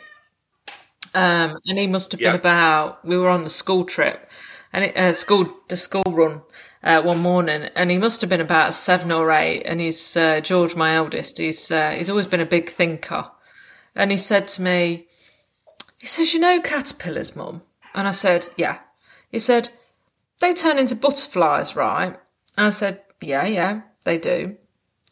um, 1.15 1.59
and 1.67 1.79
he 1.79 1.87
must 1.87 2.13
have 2.13 2.21
been 2.21 2.29
Yeah. 2.29 2.35
about. 2.35 3.05
We 3.05 3.17
were 3.17 3.29
on 3.29 3.45
the 3.45 3.51
school 3.51 3.85
trip, 3.85 4.31
and 4.73 4.85
it, 4.85 4.97
uh, 4.97 5.13
school 5.13 5.49
the 5.69 5.77
school 5.77 6.05
run 6.07 6.43
uh, 6.85 7.03
one 7.03 7.19
morning, 7.19 7.69
and 7.75 7.91
he 7.91 7.99
must 7.99 8.21
have 8.21 8.31
been 8.31 8.41
about 8.41 8.75
seven 8.75 9.11
or 9.11 9.31
eight. 9.33 9.63
And 9.65 9.81
he's 9.81 10.17
uh, 10.17 10.41
George, 10.41 10.77
my 10.77 10.95
eldest. 10.95 11.39
He's 11.39 11.71
uh, 11.71 11.91
he's 11.91 12.11
always 12.11 12.27
been 12.27 12.41
a 12.41 12.47
big 12.47 12.69
thinker, 12.71 13.31
and 13.95 14.11
he 14.11 14.17
said 14.17 14.49
to 14.49 14.63
me, 14.63 15.07
he 15.99 16.07
says, 16.07 16.33
"You 16.35 16.41
know 16.41 16.61
caterpillars, 16.61 17.37
mum," 17.37 17.63
and 17.95 18.09
I 18.09 18.13
said, 18.13 18.49
"Yeah." 18.57 18.81
He 19.31 19.39
said, 19.39 19.71
"They 20.41 20.55
turn 20.55 20.79
into 20.79 20.95
butterflies, 20.95 21.77
right?" 21.77 22.19
And 22.57 22.67
I 22.67 22.71
said, 22.71 23.03
"Yeah, 23.21 23.47
yeah, 23.47 23.83
they 24.05 24.19
do." 24.19 24.57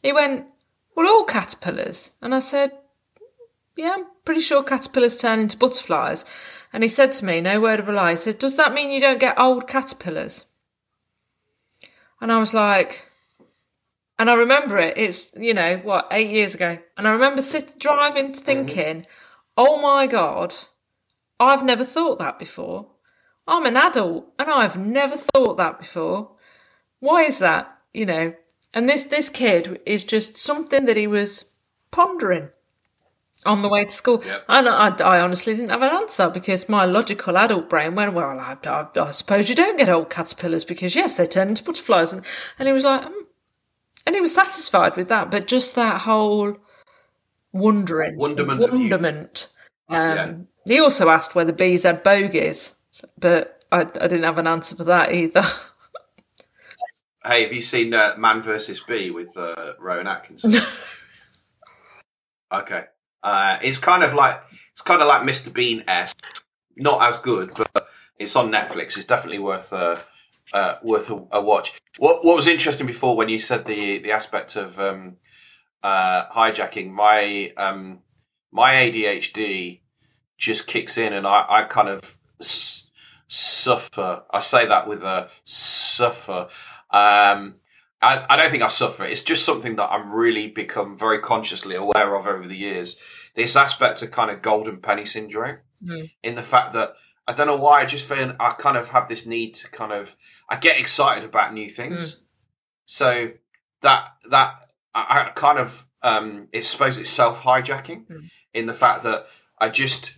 He 0.03 0.13
went, 0.13 0.47
"Well, 0.95 1.09
all 1.09 1.25
caterpillars," 1.25 2.13
and 2.23 2.35
I 2.35 2.39
said, 2.39 2.73
yeah, 3.79 3.95
I'm 3.97 4.07
pretty 4.25 4.41
sure 4.41 4.65
caterpillars 4.65 5.17
turn 5.17 5.39
into 5.39 5.57
butterflies. 5.57 6.25
And 6.73 6.83
he 6.83 6.89
said 6.89 7.13
to 7.13 7.25
me, 7.25 7.41
no 7.41 7.61
word 7.61 7.79
of 7.79 7.89
a 7.89 7.93
lie, 7.93 8.11
he 8.11 8.17
said, 8.17 8.41
Does 8.41 8.57
that 8.57 8.75
mean 8.75 8.91
you 8.91 9.01
don't 9.01 9.21
get 9.21 9.39
old 9.39 9.69
caterpillars? 9.69 10.47
And 12.21 12.33
I 12.33 12.41
was 12.41 12.53
like, 12.53 13.08
and 14.19 14.29
I 14.29 14.35
remember 14.35 14.79
it, 14.79 14.99
it's, 14.99 15.33
you 15.37 15.55
know, 15.55 15.77
what, 15.79 16.09
eight 16.11 16.31
years 16.31 16.55
ago. 16.55 16.79
And 16.97 17.07
I 17.07 17.13
remember 17.13 17.41
sit, 17.41 17.79
driving 17.79 18.35
thinking, 18.35 19.07
oh 19.57 19.81
my 19.81 20.07
God, 20.07 20.55
I've 21.39 21.65
never 21.65 21.85
thought 21.85 22.19
that 22.19 22.39
before. 22.39 22.89
I'm 23.47 23.65
an 23.65 23.77
adult 23.77 24.33
and 24.39 24.51
I've 24.51 24.77
never 24.77 25.17
thought 25.17 25.57
that 25.57 25.79
before. 25.79 26.33
Why 27.01 27.23
is 27.23 27.39
that? 27.39 27.73
You 27.95 28.07
know, 28.07 28.35
and 28.75 28.89
this, 28.89 29.05
this 29.05 29.29
kid 29.29 29.81
is 29.87 30.05
just 30.05 30.37
something 30.37 30.87
that 30.87 30.97
he 30.97 31.07
was 31.07 31.53
pondering 31.91 32.51
on 33.47 33.63
the 33.63 33.69
way 33.69 33.85
to 33.85 33.91
school. 33.91 34.23
Yep. 34.25 34.45
And 34.49 34.69
I, 34.69 34.89
I 34.97 35.21
honestly 35.21 35.55
didn't 35.55 35.71
have 35.71 35.83
an 35.83 35.95
answer 35.95 36.29
because 36.29 36.69
my 36.69 36.85
logical 36.85 37.39
adult 37.39 37.71
brain 37.71 37.95
went, 37.95 38.13
well, 38.13 38.39
I, 38.39 38.57
I, 38.65 38.87
I 39.01 39.11
suppose 39.13 39.49
you 39.49 39.55
don't 39.55 39.79
get 39.79 39.89
old 39.89 40.11
caterpillars 40.11 40.65
because, 40.65 40.97
yes, 40.97 41.17
they 41.17 41.27
turn 41.27 41.49
into 41.49 41.63
butterflies. 41.63 42.13
And, 42.13 42.27
and 42.59 42.67
he 42.67 42.73
was 42.73 42.85
like, 42.85 43.03
mm. 43.03 43.13
And 44.09 44.15
he 44.15 44.23
was 44.23 44.35
satisfied 44.35 44.97
with 44.97 45.11
that. 45.11 45.31
But 45.31 45.47
just 45.47 45.75
that 45.75 46.01
whole 46.01 46.57
wondering, 47.53 48.17
Wonderment 48.17 48.61
wonderment. 48.73 49.49
Um, 49.91 50.17
Yeah. 50.17 50.35
He 50.67 50.81
also 50.81 51.11
asked 51.11 51.35
whether 51.35 51.53
bees 51.53 51.83
had 51.83 52.03
bogies, 52.03 52.75
but 53.19 53.63
I, 53.71 53.81
I 53.81 53.83
didn't 53.85 54.23
have 54.23 54.39
an 54.39 54.47
answer 54.47 54.77
for 54.77 54.85
that 54.85 55.13
either. 55.13 55.43
hey, 57.25 57.43
have 57.43 57.53
you 57.53 57.61
seen 57.61 57.93
uh, 57.93 58.15
Man 58.17 58.41
versus 58.41 58.81
Bee 58.81 59.11
with 59.11 59.37
uh, 59.37 59.75
Rowan 59.79 60.07
Atkinson? 60.07 60.55
okay, 62.53 62.85
uh, 63.23 63.59
it's 63.61 63.79
kind 63.79 64.03
of 64.03 64.15
like 64.15 64.41
it's 64.73 64.81
kind 64.81 65.03
of 65.03 65.09
like 65.09 65.21
Mr. 65.21 65.53
Bean 65.53 65.85
s, 65.87 66.15
not 66.79 67.07
as 67.07 67.19
good, 67.19 67.53
but 67.55 67.87
it's 68.19 68.37
on 68.37 68.51
Netflix. 68.51 68.97
It's 68.97 69.05
definitely 69.05 69.41
worth 69.41 69.71
uh, 69.71 69.99
uh, 70.53 70.77
worth 70.83 71.11
a, 71.11 71.23
a 71.33 71.41
watch. 71.41 71.81
What 71.99 72.25
what 72.25 72.37
was 72.37 72.47
interesting 72.47 72.87
before 72.87 73.17
when 73.17 73.29
you 73.29 73.39
said 73.39 73.65
the 73.67 73.99
the 73.99 74.13
aspect 74.13 74.57
of 74.57 74.79
um, 74.79 75.17
uh, 75.83 76.27
hijacking 76.31 76.91
my 76.91 77.53
um, 77.57 78.01
my 78.53 78.75
ADHD 78.75 79.81
just 80.37 80.67
kicks 80.67 80.97
in, 80.99 81.13
and 81.13 81.27
I, 81.27 81.45
I 81.49 81.63
kind 81.65 81.89
of 81.89 82.19
s- 82.41 82.91
suffer. 83.27 84.23
I 84.31 84.41
say 84.41 84.67
that 84.67 84.87
with 84.89 85.03
a 85.03 85.29
suffer. 85.45 86.49
Um, 86.91 87.57
I, 88.01 88.25
I 88.31 88.37
don't 88.37 88.51
think 88.51 88.63
I 88.63 88.69
suffer. 88.69 89.05
It's 89.05 89.23
just 89.25 89.45
something 89.45 89.75
that 89.77 89.91
I'm 89.91 90.13
really 90.13 90.49
become 90.49 90.97
very 90.97 91.19
consciously 91.19 91.75
aware 91.75 92.15
of 92.15 92.27
over 92.27 92.47
the 92.47 92.57
years. 92.57 92.99
This 93.35 93.57
aspect 93.57 94.03
of 94.03 94.11
kind 94.13 94.31
of 94.31 94.43
golden 94.43 94.79
penny 94.79 95.05
syndrome, 95.07 95.59
Mm. 95.85 96.11
in 96.25 96.35
the 96.35 96.43
fact 96.43 96.73
that 96.73 96.95
I 97.29 97.33
don't 97.35 97.47
know 97.47 97.57
why 97.57 97.83
I 97.83 97.85
just 97.85 98.07
feel 98.07 98.35
I 98.41 98.53
kind 98.53 98.77
of 98.77 98.89
have 98.89 99.07
this 99.07 99.27
need 99.27 99.53
to 99.61 99.71
kind 99.71 99.93
of 99.93 100.17
I 100.49 100.57
get 100.57 100.81
excited 100.81 101.25
about 101.25 101.53
new 101.53 101.69
things. 101.69 102.21
So 102.87 103.33
that 103.83 104.09
that 104.31 104.55
I, 104.95 105.27
I 105.27 105.31
kind 105.35 105.59
of 105.59 105.87
um, 106.03 106.49
it's 106.53 106.69
suppose 106.69 106.97
it's 106.99 107.11
self 107.11 107.43
hijacking 107.43 108.07
Mm. 108.09 108.31
in 108.55 108.67
the 108.67 108.75
fact 108.75 109.03
that 109.03 109.27
I 109.61 109.69
just 109.69 110.17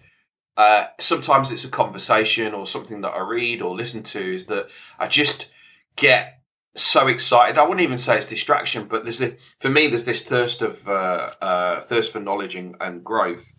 uh, 0.56 0.84
sometimes 0.98 1.50
it's 1.50 1.64
a 1.64 1.70
conversation 1.70 2.54
or 2.54 2.66
something 2.66 3.00
that 3.00 3.10
I 3.14 3.20
read 3.20 3.60
or 3.62 3.74
listen 3.74 4.02
to 4.04 4.34
is 4.34 4.46
that 4.46 4.68
I 4.98 5.06
just 5.08 5.48
get 5.96 6.42
so 6.76 7.08
excited. 7.08 7.58
I 7.58 7.62
wouldn't 7.62 7.80
even 7.80 7.98
say 7.98 8.16
it's 8.16 8.26
distraction, 8.26 8.84
but 8.84 9.02
there's 9.04 9.18
the 9.18 9.36
for 9.58 9.70
me 9.70 9.88
there's 9.88 10.04
this 10.04 10.22
thirst 10.24 10.62
of 10.62 10.86
uh, 10.86 11.30
uh, 11.40 11.80
thirst 11.80 12.12
for 12.12 12.20
knowledge 12.20 12.54
and, 12.54 12.76
and 12.80 13.02
growth. 13.02 13.52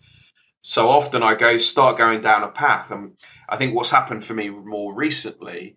So 0.62 0.89
often 0.89 1.24
I 1.24 1.36
go 1.36 1.58
start 1.58 1.98
going 1.98 2.22
down 2.22 2.44
a 2.44 2.50
path, 2.50 2.91
and 2.91 3.13
I 3.50 3.58
think 3.58 3.75
what's 3.75 3.89
happened 3.89 4.24
for 4.24 4.34
me 4.34 4.50
more 4.50 4.94
recently, 4.94 5.75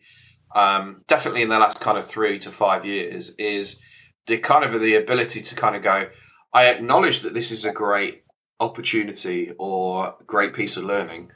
um, 0.55 1.03
definitely 1.09 1.43
in 1.43 1.49
the 1.49 1.59
last 1.59 1.81
kind 1.81 1.97
of 1.97 2.07
three 2.07 2.38
to 2.41 2.50
five 2.50 2.85
years, 2.85 3.31
is 3.37 3.81
the 4.26 4.38
kind 4.38 4.64
of 4.64 4.81
the 4.81 4.95
ability 4.95 5.41
to 5.43 5.55
kind 5.55 5.75
of 5.75 5.83
go. 5.83 6.09
I 6.53 6.67
acknowledge 6.67 7.21
that 7.21 7.35
this 7.35 7.50
is 7.50 7.64
a 7.64 7.73
great 7.73 8.25
opportunity 8.61 9.53
or 9.59 10.14
great 10.26 10.53
piece 10.53 10.76
of 10.76 10.85
learning. 10.85 11.31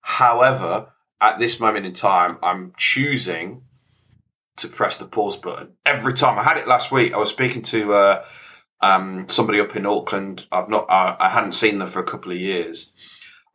However, 0.00 0.92
at 1.20 1.38
this 1.38 1.58
moment 1.60 1.86
in 1.86 1.92
time, 1.92 2.38
I'm 2.42 2.72
choosing 2.76 3.62
to 4.56 4.68
press 4.68 4.96
the 4.96 5.06
pause 5.06 5.36
button 5.36 5.74
every 5.86 6.14
time. 6.14 6.38
I 6.38 6.42
had 6.42 6.56
it 6.56 6.68
last 6.68 6.90
week. 6.90 7.14
I 7.14 7.18
was 7.18 7.30
speaking 7.30 7.62
to 7.62 7.94
uh, 7.94 8.24
um, 8.80 9.26
somebody 9.28 9.60
up 9.60 9.76
in 9.76 9.86
Auckland. 9.86 10.46
I've 10.52 10.68
not, 10.68 10.86
I, 10.88 11.16
I, 11.18 11.28
hadn't 11.30 11.52
seen 11.52 11.78
them 11.78 11.88
for 11.88 12.00
a 12.00 12.04
couple 12.04 12.32
of 12.32 12.38
years, 12.38 12.92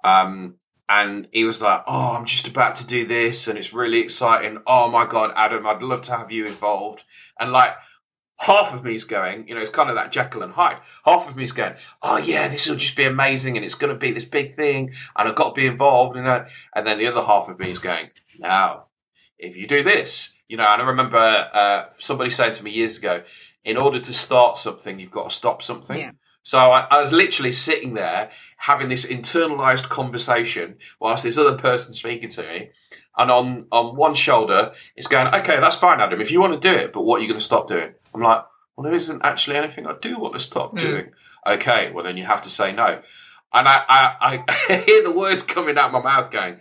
um, 0.03 0.56
and 0.89 1.27
he 1.32 1.46
was 1.46 1.62
like, 1.62 1.84
"Oh, 1.88 2.15
I'm 2.15 2.25
just 2.25 2.48
about 2.48 2.75
to 2.77 2.88
do 2.88 3.06
this, 3.06 3.48
and 3.48 3.58
it's 3.58 3.74
really 3.74 4.00
exciting. 4.00 4.62
Oh 4.68 4.89
my 4.89 5.06
god, 5.06 5.32
Adam, 5.36 5.65
I'd 5.65 5.82
love 5.82 6.01
to 6.03 6.18
have 6.18 6.32
you 6.32 6.46
involved." 6.46 7.03
And 7.39 7.51
like 7.51 7.74
half 8.39 8.74
of 8.74 8.84
me 8.84 8.96
is 8.96 9.06
going, 9.06 9.48
you 9.48 9.56
know, 9.56 9.62
it's 9.62 9.70
kind 9.70 9.89
of 9.89 9.96
that 9.96 10.12
Jekyll 10.12 10.44
and 10.44 10.53
Hyde. 10.53 10.77
Half 11.06 11.30
of 11.30 11.36
me 11.36 11.44
is 11.44 11.51
going, 11.51 11.75
oh 12.01 12.18
yeah, 12.18 12.48
this 12.48 12.68
will 12.68 12.75
just 12.75 12.96
be 12.96 13.06
amazing, 13.06 13.56
and 13.56 13.65
it's 13.65 13.75
going 13.75 13.94
to 13.94 14.00
be 14.00 14.12
this 14.12 14.25
big 14.25 14.53
thing, 14.53 14.94
and 15.15 15.30
I've 15.30 15.36
got 15.36 15.56
to 15.56 15.62
be 15.62 15.68
involved 15.68 16.18
in 16.18 16.25
that. 16.25 16.50
And 16.75 16.86
then 16.86 16.98
the 16.98 17.08
other 17.08 17.24
half 17.24 17.50
of 17.50 17.60
me 17.60 17.72
is 17.72 17.80
going, 17.80 18.10
now, 18.39 18.88
if 19.38 19.56
you 19.56 19.68
do 19.68 19.84
this, 19.84 20.34
you 20.48 20.58
know, 20.58 20.65
and 20.65 20.82
I 20.82 20.86
remember 20.86 21.18
uh, 21.18 21.86
somebody 21.98 22.30
saying 22.30 22.53
to 22.56 22.63
me 22.63 22.72
years 22.72 22.98
ago, 22.98 23.24
in 23.65 23.77
order 23.77 24.00
to 24.00 24.13
start 24.13 24.58
something, 24.58 25.00
you've 25.00 25.12
got 25.12 25.29
to 25.29 25.36
stop 25.36 25.62
something. 25.62 25.98
Yeah. 25.98 26.12
So 26.43 26.60
I, 26.60 26.88
I, 26.91 27.00
was 27.00 27.13
literally 27.13 27.53
sitting 27.53 27.93
there 27.93 28.29
having 28.58 28.89
this 28.89 29.05
internalized 29.05 29.88
conversation 29.88 30.75
whilst 31.00 31.24
this 31.24 31.38
other 31.38 31.58
person 31.58 31.93
speaking 31.93 32.29
to 32.32 32.43
me. 32.43 32.70
And 33.17 33.32
on, 33.32 33.67
on 33.72 33.96
one 33.96 34.13
shoulder, 34.13 34.74
it's 34.96 35.08
going, 35.08 35.27
okay, 35.27 35.60
that's 35.60 35.77
fine, 35.77 36.01
Adam, 36.01 36.20
if 36.20 36.32
you 36.32 36.41
want 36.41 36.62
to 36.62 36.70
do 36.70 36.75
it, 36.75 36.91
but 36.91 37.03
what 37.03 37.20
are 37.20 37.22
you 37.22 37.27
going 37.27 37.39
to 37.39 37.46
stop 37.46 37.67
doing? 37.70 37.93
I'm 38.13 38.22
like, 38.22 38.43
well, 38.75 38.84
there 38.84 38.93
isn't 38.93 39.22
actually 39.24 39.55
anything 39.55 39.88
I 39.88 39.96
do 40.01 40.20
want 40.20 40.34
to 40.34 40.39
stop 40.39 40.74
mm. 40.74 40.79
doing. 40.79 41.12
Okay, 41.46 41.91
well, 41.91 42.03
then 42.03 42.17
you 42.17 42.25
have 42.25 42.41
to 42.41 42.50
say 42.50 42.72
no. 42.74 43.01
And 43.53 43.67
I, 43.67 43.84
I, 43.88 44.43
I 44.67 44.77
hear 44.86 45.03
the 45.03 45.12
words 45.12 45.43
coming 45.43 45.77
out 45.77 45.91
my 45.91 46.01
mouth 46.01 46.32
going, 46.32 46.58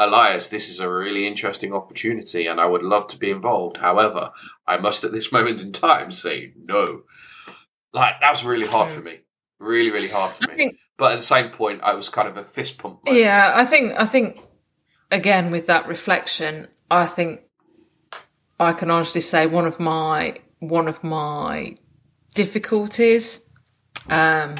Elias, 0.00 0.48
this 0.48 0.70
is 0.70 0.80
a 0.80 0.90
really 0.90 1.26
interesting 1.26 1.74
opportunity 1.74 2.46
and 2.46 2.58
I 2.58 2.64
would 2.64 2.82
love 2.82 3.06
to 3.08 3.18
be 3.18 3.30
involved. 3.30 3.76
However, 3.76 4.32
I 4.66 4.78
must 4.78 5.04
at 5.04 5.12
this 5.12 5.30
moment 5.30 5.60
in 5.60 5.72
time 5.72 6.10
say 6.10 6.54
no. 6.56 7.02
Like, 7.92 8.14
that 8.20 8.30
was 8.30 8.44
really 8.44 8.66
hard 8.66 8.90
for 8.90 9.00
me. 9.00 9.20
Really, 9.58 9.90
really 9.90 10.08
hard 10.08 10.32
for 10.32 10.44
I 10.48 10.52
me. 10.52 10.56
Think, 10.56 10.76
but 10.96 11.12
at 11.12 11.16
the 11.16 11.22
same 11.22 11.50
point, 11.50 11.82
I 11.82 11.94
was 11.94 12.08
kind 12.08 12.28
of 12.28 12.38
a 12.38 12.44
fist 12.44 12.78
pump. 12.78 13.04
Moment. 13.04 13.22
Yeah, 13.22 13.52
I 13.54 13.66
think, 13.66 13.92
I 13.98 14.06
think, 14.06 14.40
again, 15.10 15.50
with 15.50 15.66
that 15.66 15.86
reflection, 15.86 16.68
I 16.90 17.04
think 17.04 17.42
I 18.58 18.72
can 18.72 18.90
honestly 18.90 19.20
say 19.20 19.46
one 19.46 19.66
of 19.66 19.78
my 19.78 20.36
one 20.60 20.88
of 20.88 21.02
my 21.02 21.76
difficulties. 22.34 23.40
Um, 24.08 24.54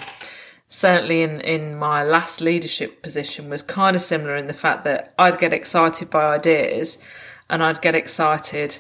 certainly 0.71 1.23
in, 1.23 1.41
in 1.41 1.77
my 1.77 2.03
last 2.03 2.41
leadership 2.41 3.03
position 3.03 3.51
was 3.51 3.63
kind 3.63 3.95
of 3.95 4.01
similar 4.01 4.37
in 4.37 4.47
the 4.47 4.55
fact 4.55 4.85
that 4.85 5.13
I'd 5.19 5.39
get 5.39 5.53
excited 5.53 6.09
by 6.09 6.35
ideas 6.35 6.97
and 7.51 7.63
I'd 7.63 7.83
get 7.83 7.97
excited 7.97 8.79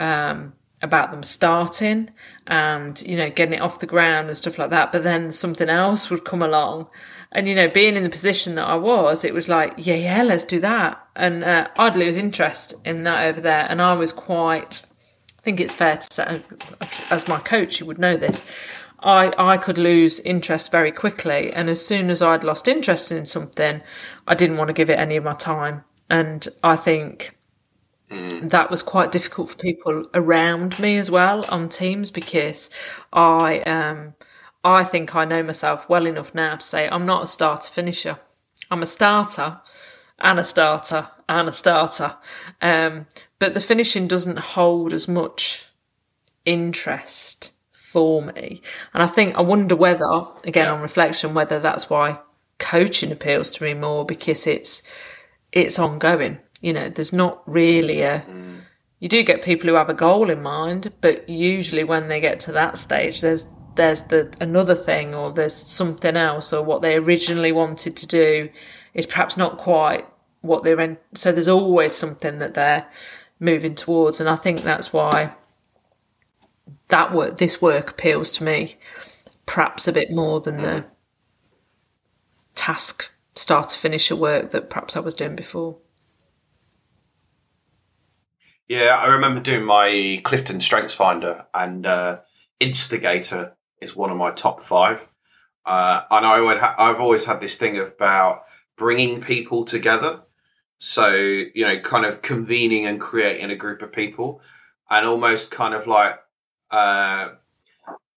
um, 0.00 0.54
about 0.82 1.12
them 1.12 1.22
starting 1.22 2.08
and, 2.46 3.00
you 3.02 3.16
know, 3.16 3.30
getting 3.30 3.54
it 3.54 3.60
off 3.60 3.78
the 3.78 3.86
ground 3.86 4.28
and 4.28 4.36
stuff 4.36 4.58
like 4.58 4.70
that. 4.70 4.90
But 4.90 5.04
then 5.04 5.30
something 5.30 5.68
else 5.68 6.10
would 6.10 6.24
come 6.24 6.42
along. 6.42 6.88
And, 7.30 7.46
you 7.46 7.54
know, 7.54 7.68
being 7.68 7.96
in 7.96 8.04
the 8.04 8.10
position 8.10 8.54
that 8.54 8.66
I 8.66 8.76
was, 8.76 9.22
it 9.22 9.34
was 9.34 9.50
like, 9.50 9.74
yeah, 9.76 9.96
yeah, 9.96 10.22
let's 10.22 10.44
do 10.44 10.60
that. 10.60 10.98
And 11.14 11.44
uh, 11.44 11.68
I'd 11.76 11.94
lose 11.94 12.16
interest 12.16 12.74
in 12.86 13.02
that 13.02 13.26
over 13.26 13.42
there. 13.42 13.66
And 13.68 13.82
I 13.82 13.92
was 13.92 14.12
quite 14.12 14.82
I 15.38 15.40
think 15.42 15.60
it's 15.60 15.74
fair 15.74 15.96
to 15.96 16.06
say, 16.10 16.42
as 17.10 17.28
my 17.28 17.38
coach, 17.38 17.78
you 17.78 17.86
would 17.86 17.98
know 17.98 18.16
this. 18.16 18.42
I, 19.00 19.32
I 19.38 19.56
could 19.56 19.78
lose 19.78 20.20
interest 20.20 20.72
very 20.72 20.90
quickly. 20.90 21.52
And 21.52 21.70
as 21.70 21.84
soon 21.84 22.10
as 22.10 22.20
I'd 22.20 22.44
lost 22.44 22.68
interest 22.68 23.12
in 23.12 23.26
something, 23.26 23.80
I 24.26 24.34
didn't 24.34 24.56
want 24.56 24.68
to 24.68 24.74
give 24.74 24.90
it 24.90 24.98
any 24.98 25.16
of 25.16 25.24
my 25.24 25.34
time. 25.34 25.84
And 26.10 26.46
I 26.64 26.76
think 26.76 27.38
mm. 28.10 28.50
that 28.50 28.70
was 28.70 28.82
quite 28.82 29.12
difficult 29.12 29.50
for 29.50 29.56
people 29.56 30.04
around 30.14 30.78
me 30.78 30.96
as 30.96 31.10
well 31.10 31.44
on 31.48 31.68
teams 31.68 32.10
because 32.10 32.70
I 33.12 33.60
um 33.60 34.14
I 34.64 34.84
think 34.84 35.14
I 35.14 35.24
know 35.24 35.42
myself 35.42 35.88
well 35.88 36.06
enough 36.06 36.34
now 36.34 36.56
to 36.56 36.60
say 36.60 36.88
I'm 36.88 37.06
not 37.06 37.24
a 37.24 37.26
starter 37.28 37.70
finisher. 37.70 38.18
I'm 38.70 38.82
a 38.82 38.86
starter 38.86 39.60
and 40.18 40.38
a 40.38 40.44
starter 40.44 41.08
and 41.28 41.48
a 41.48 41.52
starter. 41.52 42.16
Um, 42.60 43.06
but 43.38 43.54
the 43.54 43.60
finishing 43.60 44.08
doesn't 44.08 44.38
hold 44.38 44.92
as 44.92 45.06
much 45.06 45.66
interest 46.44 47.52
for 47.90 48.22
me. 48.22 48.60
And 48.92 49.02
I 49.02 49.06
think, 49.06 49.34
I 49.36 49.40
wonder 49.40 49.74
whether, 49.74 50.26
again, 50.44 50.66
yeah. 50.66 50.72
on 50.72 50.82
reflection, 50.82 51.34
whether 51.34 51.58
that's 51.58 51.88
why 51.88 52.20
coaching 52.58 53.12
appeals 53.12 53.50
to 53.52 53.64
me 53.64 53.72
more 53.74 54.04
because 54.04 54.46
it's, 54.46 54.82
it's 55.52 55.78
ongoing. 55.78 56.38
You 56.60 56.74
know, 56.74 56.88
there's 56.90 57.12
not 57.12 57.42
really 57.46 58.02
a, 58.02 58.24
mm. 58.28 58.60
you 58.98 59.08
do 59.08 59.22
get 59.22 59.42
people 59.42 59.68
who 59.68 59.76
have 59.76 59.88
a 59.88 59.94
goal 59.94 60.28
in 60.28 60.42
mind, 60.42 60.92
but 61.00 61.28
usually 61.28 61.84
when 61.84 62.08
they 62.08 62.20
get 62.20 62.40
to 62.40 62.52
that 62.52 62.76
stage, 62.76 63.22
there's, 63.22 63.46
there's 63.76 64.02
the 64.02 64.34
another 64.40 64.74
thing 64.74 65.14
or 65.14 65.30
there's 65.32 65.54
something 65.54 66.16
else 66.16 66.52
or 66.52 66.62
what 66.64 66.82
they 66.82 66.96
originally 66.96 67.52
wanted 67.52 67.96
to 67.96 68.06
do 68.06 68.50
is 68.92 69.06
perhaps 69.06 69.36
not 69.36 69.56
quite 69.56 70.04
what 70.40 70.64
they're 70.64 70.80
in. 70.80 70.98
So 71.14 71.32
there's 71.32 71.48
always 71.48 71.94
something 71.94 72.40
that 72.40 72.54
they're 72.54 72.86
moving 73.40 73.76
towards, 73.76 74.20
and 74.20 74.28
I 74.28 74.36
think 74.36 74.62
that's 74.62 74.92
why 74.92 75.32
that 76.88 77.12
work, 77.12 77.36
this 77.36 77.60
work 77.60 77.90
appeals 77.90 78.30
to 78.32 78.44
me, 78.44 78.76
perhaps 79.46 79.88
a 79.88 79.92
bit 79.92 80.10
more 80.10 80.40
than 80.40 80.62
the 80.62 80.84
task 82.54 83.12
start 83.34 83.68
to 83.70 83.78
finish 83.78 84.10
work 84.10 84.50
that 84.50 84.68
perhaps 84.68 84.96
I 84.96 85.00
was 85.00 85.14
doing 85.14 85.36
before. 85.36 85.78
Yeah, 88.68 88.96
I 88.96 89.06
remember 89.06 89.40
doing 89.40 89.64
my 89.64 90.20
Clifton 90.24 90.60
Strengths 90.60 90.94
Finder, 90.94 91.46
and 91.54 91.86
uh, 91.86 92.20
Instigator 92.60 93.56
is 93.80 93.96
one 93.96 94.10
of 94.10 94.16
my 94.16 94.30
top 94.30 94.62
five. 94.62 95.08
Uh, 95.64 96.02
and 96.10 96.26
I 96.26 96.40
would 96.40 96.58
ha- 96.58 96.74
I've 96.78 97.00
always 97.00 97.24
had 97.24 97.40
this 97.40 97.56
thing 97.56 97.78
about 97.78 98.42
bringing 98.76 99.20
people 99.20 99.64
together. 99.64 100.22
So, 100.78 101.08
you 101.10 101.66
know, 101.66 101.78
kind 101.80 102.06
of 102.06 102.22
convening 102.22 102.86
and 102.86 103.00
creating 103.00 103.50
a 103.50 103.56
group 103.56 103.82
of 103.82 103.92
people 103.92 104.40
and 104.90 105.04
almost 105.06 105.50
kind 105.50 105.74
of 105.74 105.86
like 105.86 106.18
uh, 106.70 107.30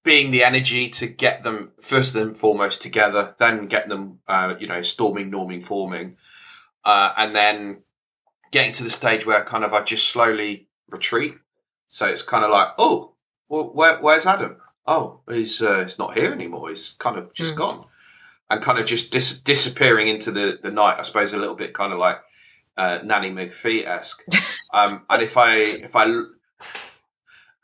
being 0.03 0.31
the 0.31 0.43
energy 0.43 0.89
to 0.89 1.07
get 1.07 1.43
them 1.43 1.71
first 1.79 2.15
and 2.15 2.35
foremost 2.35 2.81
together, 2.81 3.35
then 3.37 3.67
get 3.67 3.87
them, 3.87 4.19
uh, 4.27 4.55
you 4.59 4.67
know, 4.67 4.81
storming, 4.81 5.31
norming, 5.31 5.63
forming, 5.63 6.17
uh, 6.83 7.13
and 7.17 7.35
then 7.35 7.83
getting 8.51 8.73
to 8.73 8.83
the 8.83 8.89
stage 8.89 9.25
where 9.25 9.43
kind 9.43 9.63
of 9.63 9.73
I 9.73 9.83
just 9.83 10.09
slowly 10.09 10.67
retreat. 10.89 11.35
So 11.87 12.07
it's 12.07 12.21
kind 12.21 12.43
of 12.43 12.51
like, 12.51 12.69
oh, 12.77 13.13
well, 13.49 13.71
where, 13.73 13.97
where's 13.99 14.25
Adam? 14.25 14.57
Oh, 14.87 15.21
he's 15.29 15.61
uh, 15.61 15.83
he's 15.83 15.99
not 15.99 16.17
here 16.17 16.31
anymore. 16.31 16.69
He's 16.69 16.91
kind 16.93 17.17
of 17.17 17.33
just 17.33 17.53
mm. 17.53 17.57
gone, 17.57 17.85
and 18.49 18.61
kind 18.61 18.79
of 18.79 18.85
just 18.85 19.11
dis- 19.11 19.39
disappearing 19.39 20.07
into 20.07 20.31
the 20.31 20.57
the 20.59 20.71
night. 20.71 20.97
I 20.97 21.03
suppose 21.03 21.33
a 21.33 21.37
little 21.37 21.55
bit 21.55 21.73
kind 21.73 21.93
of 21.93 21.99
like 21.99 22.17
uh, 22.77 22.99
Nanny 23.03 23.29
McPhee 23.29 23.85
esque. 23.85 24.23
Um, 24.73 25.01
and 25.09 25.21
if 25.21 25.35
I 25.35 25.57
if 25.57 25.97
I 25.97 26.05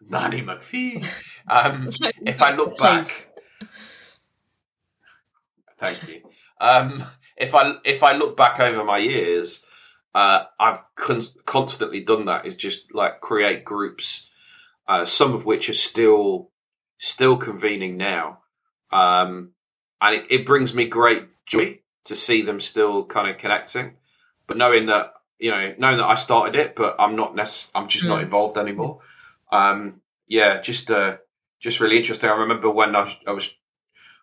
Nanny 0.01 0.41
McPhee, 0.41 1.05
um, 1.47 1.89
if 2.25 2.41
I 2.41 2.55
look 2.55 2.77
back, 2.77 3.29
thank 5.77 6.07
you. 6.07 6.21
Um, 6.59 7.03
if 7.35 7.53
I 7.53 7.75
if 7.83 8.03
I 8.03 8.15
look 8.15 8.37
back 8.37 8.59
over 8.59 8.83
my 8.83 8.97
years, 8.97 9.65
uh, 10.15 10.43
I've 10.59 10.81
con- 10.95 11.21
constantly 11.45 12.01
done 12.01 12.25
that. 12.25 12.45
Is 12.45 12.55
just 12.55 12.93
like 12.93 13.21
create 13.21 13.63
groups, 13.65 14.29
uh, 14.87 15.05
some 15.05 15.33
of 15.33 15.45
which 15.45 15.69
are 15.69 15.73
still 15.73 16.51
still 16.97 17.37
convening 17.37 17.97
now, 17.97 18.39
um, 18.91 19.51
and 20.01 20.15
it, 20.15 20.25
it 20.29 20.45
brings 20.45 20.73
me 20.73 20.85
great 20.85 21.27
joy 21.45 21.79
to 22.05 22.15
see 22.15 22.41
them 22.41 22.59
still 22.59 23.03
kind 23.05 23.29
of 23.29 23.37
connecting 23.37 23.97
but 24.47 24.57
knowing 24.57 24.87
that 24.87 25.13
you 25.39 25.51
know, 25.51 25.75
knowing 25.77 25.97
that 25.97 26.05
I 26.07 26.15
started 26.15 26.55
it, 26.55 26.75
but 26.75 26.95
I'm 26.97 27.15
not 27.15 27.35
necess- 27.35 27.69
I'm 27.75 27.87
just 27.87 28.05
mm. 28.05 28.07
not 28.07 28.21
involved 28.23 28.57
anymore. 28.57 29.01
Um, 29.51 30.01
yeah, 30.27 30.61
just 30.61 30.91
uh, 30.91 31.17
just 31.59 31.79
really 31.79 31.97
interesting. 31.97 32.29
I 32.29 32.33
remember 32.33 32.69
when 32.69 32.95
I 32.95 33.03
was, 33.03 33.19
I 33.27 33.31
was 33.31 33.57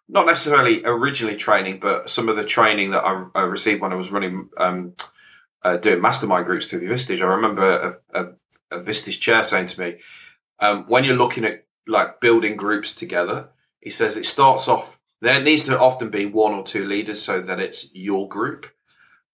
not 0.09 0.27
necessarily 0.27 0.85
originally 0.85 1.37
training, 1.37 1.81
but 1.81 2.11
some 2.11 2.29
of 2.29 2.37
the 2.37 2.45
training 2.45 2.91
that 2.91 3.05
I, 3.05 3.25
I 3.35 3.43
received 3.43 3.81
when 3.81 3.93
I 3.93 3.97
was 3.97 4.13
running, 4.13 4.51
um, 4.59 4.95
uh, 5.63 5.79
doing 5.79 6.01
mastermind 6.01 6.47
groups 6.47 6.67
through 6.67 6.89
Vistage. 6.89 7.23
I 7.23 7.27
remember 7.27 7.99
a, 8.13 8.21
a, 8.21 8.79
a 8.79 8.83
Vistage 8.83 9.21
chair 9.21 9.43
saying 9.43 9.67
to 9.69 9.81
me, 9.81 9.97
um, 10.61 10.85
when 10.89 11.05
you're 11.05 11.17
looking 11.17 11.45
at 11.45 11.67
like 11.87 12.21
building 12.21 12.57
groups 12.57 12.95
together, 12.95 13.49
he 13.81 13.91
says 13.91 14.17
it 14.17 14.27
starts 14.27 14.69
off, 14.69 15.01
there 15.21 15.43
needs 15.43 15.65
to 15.65 15.79
often 15.79 16.11
be 16.11 16.27
one 16.27 16.53
or 16.53 16.63
two 16.63 16.87
leaders 16.87 17.23
so 17.23 17.41
that 17.41 17.61
it's 17.61 17.93
your 17.95 18.29
group. 18.29 18.71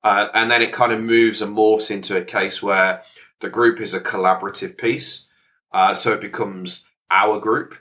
Uh, 0.03 0.29
and 0.35 0.50
then 0.50 0.62
it 0.62 0.72
kind 0.72 0.92
of 0.92 1.00
moves 1.00 1.42
and 1.42 1.55
morphs 1.55 1.90
into 1.90 2.16
a 2.16 2.24
case 2.24 2.62
where 2.62 3.03
the 3.40 3.50
group 3.50 3.81
is 3.81 3.92
a 3.92 4.00
collaborative 4.00 4.79
piece. 4.79 5.26
Uh, 5.72 5.94
so 5.94 6.12
it 6.12 6.20
becomes 6.20 6.85
our 7.11 7.38
group. 7.38 7.76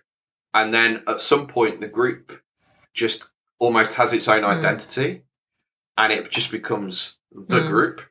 And 0.53 0.73
then 0.73 1.03
at 1.07 1.21
some 1.21 1.47
point, 1.47 1.79
the 1.81 1.87
group 1.87 2.41
just 2.93 3.25
almost 3.59 3.95
has 3.95 4.13
its 4.13 4.27
own 4.27 4.43
identity 4.43 5.23
and 5.97 6.11
it 6.13 6.29
just 6.31 6.51
becomes 6.51 7.17
the 7.31 7.59
Mm. 7.61 7.67
group. 7.67 8.01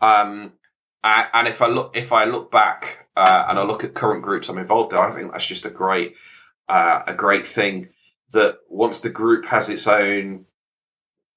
Um, 0.00 0.52
a- 1.04 1.28
and 1.36 1.48
if 1.48 1.60
I 1.60 1.66
look, 1.66 1.96
if 1.96 2.12
I 2.12 2.24
look 2.24 2.50
back 2.50 3.08
uh, 3.16 3.44
and 3.48 3.58
I 3.58 3.62
look 3.62 3.84
at 3.84 3.94
current 3.94 4.22
groups 4.22 4.48
I'm 4.48 4.58
involved 4.58 4.92
in, 4.92 4.98
I 4.98 5.10
think 5.10 5.32
that's 5.32 5.46
just 5.46 5.66
a 5.66 5.70
great, 5.70 6.16
uh, 6.68 7.02
a 7.06 7.12
great 7.14 7.46
thing 7.46 7.90
that 8.30 8.60
once 8.68 9.00
the 9.00 9.10
group 9.10 9.44
has 9.46 9.68
its 9.68 9.86
own, 9.86 10.46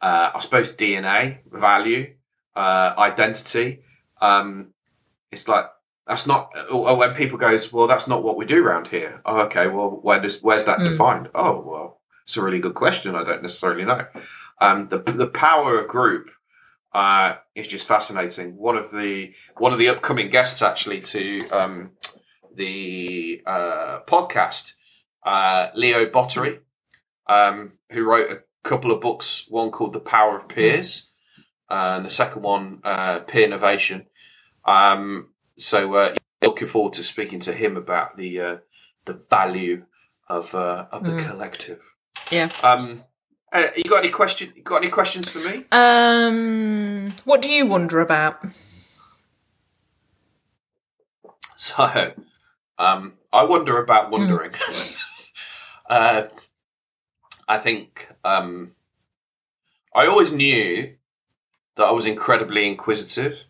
uh, 0.02 0.32
I 0.34 0.40
suppose 0.40 0.74
DNA 0.74 1.40
value, 1.52 2.16
uh, 2.56 2.94
identity, 2.98 3.84
um, 4.22 4.74
it's 5.32 5.48
like 5.50 5.66
that's 6.08 6.28
not 6.28 6.52
when 6.72 7.14
people 7.14 7.38
goes 7.38 7.72
well 7.74 7.88
that's 7.88 8.08
not 8.08 8.24
what 8.24 8.38
we 8.38 8.46
do 8.46 8.64
around 8.66 8.88
here. 8.90 9.22
Oh 9.26 9.42
okay 9.42 9.68
well 9.68 9.90
where 10.02 10.20
does 10.20 10.42
where's 10.42 10.66
that 10.66 10.80
Mm. 10.80 10.90
defined? 10.90 11.30
Oh 11.36 11.60
well 11.62 12.02
it's 12.24 12.38
a 12.38 12.42
really 12.44 12.60
good 12.60 12.74
question 12.76 13.16
i 13.16 13.24
don't 13.24 13.42
necessarily 13.42 13.86
know. 13.86 14.06
Um 14.62 14.88
the 14.90 15.00
the 15.00 15.28
power 15.28 15.80
of 15.80 15.88
group 15.88 16.30
uh 16.94 17.36
is 17.56 17.68
just 17.68 17.88
fascinating. 17.88 18.56
One 18.56 18.78
of 18.78 18.92
the 18.92 19.34
one 19.58 19.74
of 19.74 19.80
the 19.80 19.90
upcoming 19.90 20.30
guests 20.30 20.62
actually 20.62 21.02
to 21.02 21.50
um 21.50 21.92
the 22.56 23.42
uh 23.46 24.00
podcast 24.08 24.74
uh 25.26 25.68
leo 25.76 26.06
Bottary 26.06 26.60
um 27.28 27.74
who 27.92 28.04
wrote 28.04 28.32
a 28.32 28.44
couple 28.64 28.92
of 28.92 29.02
books 29.02 29.46
one 29.50 29.72
called 29.72 29.94
the 29.94 30.00
power 30.00 30.40
of 30.40 30.48
peers 30.48 31.10
and 31.70 32.06
the 32.06 32.10
second 32.10 32.44
one 32.44 32.80
uh 32.84 33.20
peer 33.20 33.46
innovation. 33.46 34.06
Um 34.66 35.30
so 35.58 35.94
uh, 35.96 36.16
looking 36.42 36.68
forward 36.68 36.94
to 36.94 37.04
speaking 37.04 37.40
to 37.42 37.54
him 37.54 37.78
about 37.78 38.16
the 38.16 38.40
uh, 38.40 38.58
the 39.06 39.14
value 39.14 39.86
of 40.28 40.54
uh, 40.56 40.88
of 40.92 41.04
the 41.04 41.12
Mm. 41.12 41.28
collective. 41.28 41.84
Yeah. 42.32 42.50
Um, 42.64 43.04
uh, 43.52 43.68
you 43.76 43.84
got 43.84 44.00
any 44.04 44.10
question? 44.12 44.52
You 44.56 44.64
got 44.64 44.78
any 44.78 44.90
questions 44.90 45.30
for 45.30 45.40
me? 45.40 45.66
Um, 45.72 47.14
what 47.24 47.42
do 47.42 47.50
you 47.50 47.66
wonder 47.66 48.02
about? 48.02 48.44
So, 51.56 52.14
um, 52.78 53.14
I 53.32 53.44
wonder 53.44 53.82
about 53.82 54.12
wondering. 54.12 54.52
uh, 55.90 56.24
I 57.48 57.58
think 57.60 58.10
um, 58.24 58.72
I 59.94 60.08
always 60.08 60.32
knew 60.32 60.96
that 61.76 61.84
I 61.84 61.92
was 61.92 62.06
incredibly 62.06 62.68
inquisitive. 62.68 63.46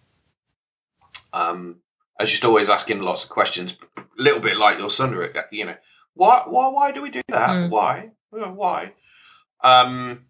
Um, 1.33 1.77
I 2.19 2.23
was 2.23 2.31
just 2.31 2.45
always 2.45 2.69
asking 2.69 3.01
lots 3.01 3.23
of 3.23 3.29
questions, 3.29 3.77
a 3.97 4.03
little 4.17 4.39
bit 4.39 4.57
like 4.57 4.79
your 4.79 4.89
son, 4.89 5.17
you 5.51 5.65
know, 5.65 5.75
why, 6.13 6.43
why, 6.47 6.69
why 6.69 6.91
do 6.91 7.01
we 7.01 7.09
do 7.09 7.21
that? 7.27 7.49
Mm. 7.49 7.69
Why, 7.69 8.11
why? 8.29 8.93
Um, 9.61 10.25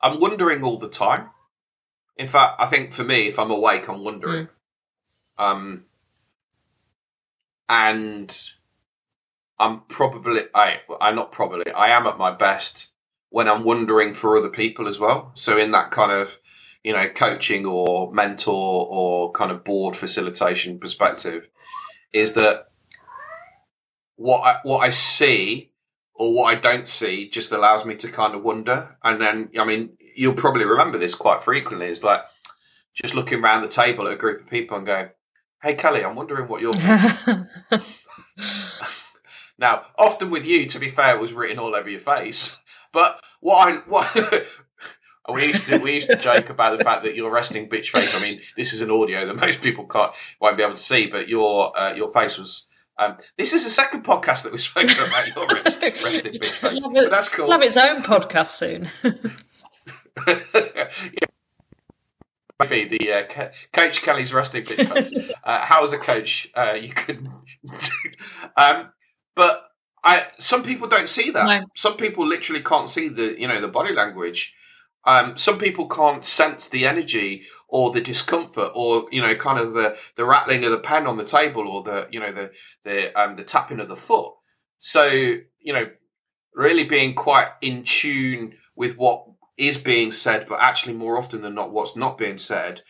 I'm 0.00 0.20
wondering 0.20 0.62
all 0.62 0.78
the 0.78 0.88
time. 0.88 1.30
In 2.16 2.28
fact, 2.28 2.56
I 2.58 2.66
think 2.66 2.92
for 2.92 3.04
me, 3.04 3.28
if 3.28 3.38
I'm 3.38 3.50
awake, 3.50 3.88
I'm 3.88 4.02
wondering. 4.02 4.48
Um, 5.36 5.84
and 7.68 8.52
I'm 9.58 9.82
probably 9.88 10.42
I 10.54 10.80
I'm 11.00 11.14
not 11.14 11.32
probably 11.32 11.70
I 11.72 11.88
am 11.88 12.06
at 12.06 12.18
my 12.18 12.30
best 12.30 12.92
when 13.30 13.48
I'm 13.48 13.64
wondering 13.64 14.14
for 14.14 14.36
other 14.36 14.48
people 14.48 14.86
as 14.86 14.98
well. 14.98 15.32
So 15.34 15.58
in 15.58 15.70
that 15.72 15.90
kind 15.90 16.12
of 16.12 16.38
you 16.86 16.92
know 16.92 17.08
coaching 17.08 17.66
or 17.66 18.12
mentor 18.12 18.86
or 18.88 19.32
kind 19.32 19.50
of 19.50 19.64
board 19.64 19.96
facilitation 19.96 20.78
perspective, 20.78 21.48
is 22.12 22.34
that 22.34 22.68
what 24.14 24.40
I, 24.42 24.60
what 24.62 24.78
I 24.78 24.90
see 24.90 25.72
or 26.14 26.32
what 26.32 26.44
I 26.44 26.54
don't 26.54 26.86
see 26.86 27.28
just 27.28 27.50
allows 27.50 27.84
me 27.84 27.96
to 27.96 28.08
kind 28.08 28.36
of 28.36 28.44
wonder. 28.44 28.96
And 29.02 29.20
then 29.20 29.50
I 29.58 29.64
mean 29.64 29.96
you'll 30.14 30.34
probably 30.34 30.64
remember 30.64 30.96
this 30.96 31.16
quite 31.16 31.42
frequently. 31.42 31.88
Is 31.88 32.04
like 32.04 32.20
just 32.94 33.16
looking 33.16 33.42
around 33.42 33.62
the 33.62 33.68
table 33.68 34.06
at 34.06 34.14
a 34.14 34.16
group 34.16 34.42
of 34.42 34.48
people 34.48 34.76
and 34.76 34.86
go, 34.86 35.08
"Hey 35.60 35.74
Kelly, 35.74 36.04
I'm 36.04 36.14
wondering 36.14 36.46
what 36.46 36.62
you're." 36.62 36.72
Now, 39.58 39.86
often 39.98 40.28
with 40.28 40.44
you, 40.44 40.66
to 40.66 40.78
be 40.78 40.90
fair, 40.90 41.14
it 41.14 41.20
was 41.20 41.32
written 41.32 41.58
all 41.58 41.74
over 41.74 41.88
your 41.88 42.00
face. 42.00 42.60
But 42.92 43.20
what 43.40 43.68
I 43.68 43.76
what 43.86 44.46
we 45.32 45.46
used 45.46 45.66
to 45.66 45.78
we 45.78 45.94
used 45.94 46.08
to 46.08 46.16
joke 46.16 46.50
about 46.50 46.78
the 46.78 46.84
fact 46.84 47.04
that 47.04 47.14
your 47.14 47.30
resting 47.30 47.68
bitch 47.68 47.88
face. 47.88 48.14
I 48.14 48.20
mean, 48.20 48.40
this 48.56 48.72
is 48.72 48.80
an 48.80 48.90
audio 48.90 49.26
that 49.26 49.36
most 49.40 49.60
people 49.60 49.86
can't 49.86 50.12
won't 50.40 50.56
be 50.56 50.62
able 50.62 50.74
to 50.74 50.80
see, 50.80 51.06
but 51.06 51.28
your 51.28 51.76
uh, 51.78 51.94
your 51.94 52.12
face 52.12 52.38
was. 52.38 52.64
Um, 52.98 53.18
this 53.36 53.52
is 53.52 53.62
the 53.64 53.70
second 53.70 54.04
podcast 54.06 54.44
that 54.44 54.52
we've 54.52 54.60
spoken 54.62 54.96
about 54.96 55.26
your 55.36 55.46
rest, 55.52 55.82
resting 55.82 56.32
bitch 56.32 56.46
face. 56.46 56.80
It, 56.82 57.10
that's 57.10 57.28
cool. 57.28 57.44
it'll 57.44 57.52
have 57.52 57.62
its 57.62 57.76
own 57.76 58.02
podcast 58.02 58.46
soon. 58.46 58.88
yeah. 60.26 61.28
Maybe 62.70 62.96
the 62.96 63.12
uh, 63.12 63.22
Ke- 63.24 63.52
Coach 63.72 64.00
Kelly's 64.00 64.32
resting 64.32 64.64
bitch 64.64 64.88
face. 64.92 65.30
Uh, 65.44 65.60
how 65.64 65.84
as 65.84 65.92
a 65.92 65.98
coach, 65.98 66.50
uh, 66.56 66.72
you 66.72 66.88
could. 66.88 67.28
um, 68.56 68.88
but 69.36 69.68
I, 70.02 70.26
some 70.38 70.64
people 70.64 70.88
don't 70.88 71.08
see 71.08 71.30
that. 71.30 71.46
No. 71.46 71.66
Some 71.76 71.96
people 71.96 72.26
literally 72.26 72.62
can't 72.62 72.88
see 72.88 73.08
the, 73.08 73.38
you 73.40 73.46
know, 73.46 73.60
the 73.60 73.68
body 73.68 73.92
language. 73.94 74.54
Um, 75.06 75.36
some 75.36 75.58
people 75.58 75.88
can't 75.88 76.24
sense 76.24 76.68
the 76.68 76.84
energy 76.84 77.44
or 77.68 77.92
the 77.92 78.00
discomfort 78.00 78.72
or 78.74 79.06
you 79.12 79.22
know, 79.22 79.36
kind 79.36 79.58
of 79.58 79.72
the, 79.72 79.96
the 80.16 80.24
rattling 80.24 80.64
of 80.64 80.72
the 80.72 80.78
pen 80.78 81.06
on 81.06 81.16
the 81.16 81.24
table 81.24 81.68
or 81.68 81.82
the 81.84 82.08
you 82.10 82.20
know 82.20 82.32
the 82.32 82.50
the 82.82 83.18
um, 83.18 83.36
the 83.36 83.44
tapping 83.44 83.80
of 83.80 83.88
the 83.88 83.96
foot. 83.96 84.34
So 84.78 85.06
you 85.06 85.72
know, 85.72 85.88
really 86.54 86.84
being 86.84 87.14
quite 87.14 87.50
in 87.60 87.84
tune 87.84 88.54
with 88.74 88.96
what 88.96 89.24
is 89.56 89.78
being 89.78 90.12
said, 90.12 90.46
but 90.48 90.60
actually 90.60 90.94
more 90.94 91.16
often 91.16 91.42
than 91.42 91.54
not, 91.54 91.72
what's 91.72 91.96
not 91.96 92.18
being 92.18 92.38
said. 92.38 92.82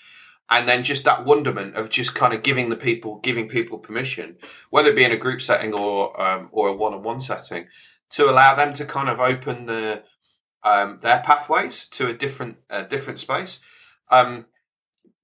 And 0.49 0.69
then 0.69 0.85
just 0.85 1.05
that 1.05 1.25
wonderment 1.25 1.77
of 1.77 1.91
just 1.91 2.15
kind 2.15 2.33
of 2.33 2.43
giving 2.43 2.69
the 2.69 2.77
people, 2.77 3.19
giving 3.19 3.49
people 3.49 3.79
permission, 3.79 4.37
whether 4.71 4.91
it 4.91 4.97
be 4.97 5.05
in 5.05 5.11
a 5.13 5.17
group 5.17 5.43
setting 5.43 5.75
or 5.75 6.21
um, 6.21 6.49
or 6.53 6.69
a 6.69 6.73
one-on-one 6.73 7.21
setting, 7.21 7.67
to 8.11 8.31
allow 8.31 8.55
them 8.55 8.73
to 8.75 8.85
kind 8.85 9.09
of 9.09 9.19
open 9.19 9.67
the 9.67 10.05
um, 10.67 10.99
their 10.99 11.21
pathways 11.21 11.87
to 11.87 12.09
a 12.09 12.13
different 12.13 12.57
different 12.91 13.21
space. 13.21 13.61
Um, 14.11 14.47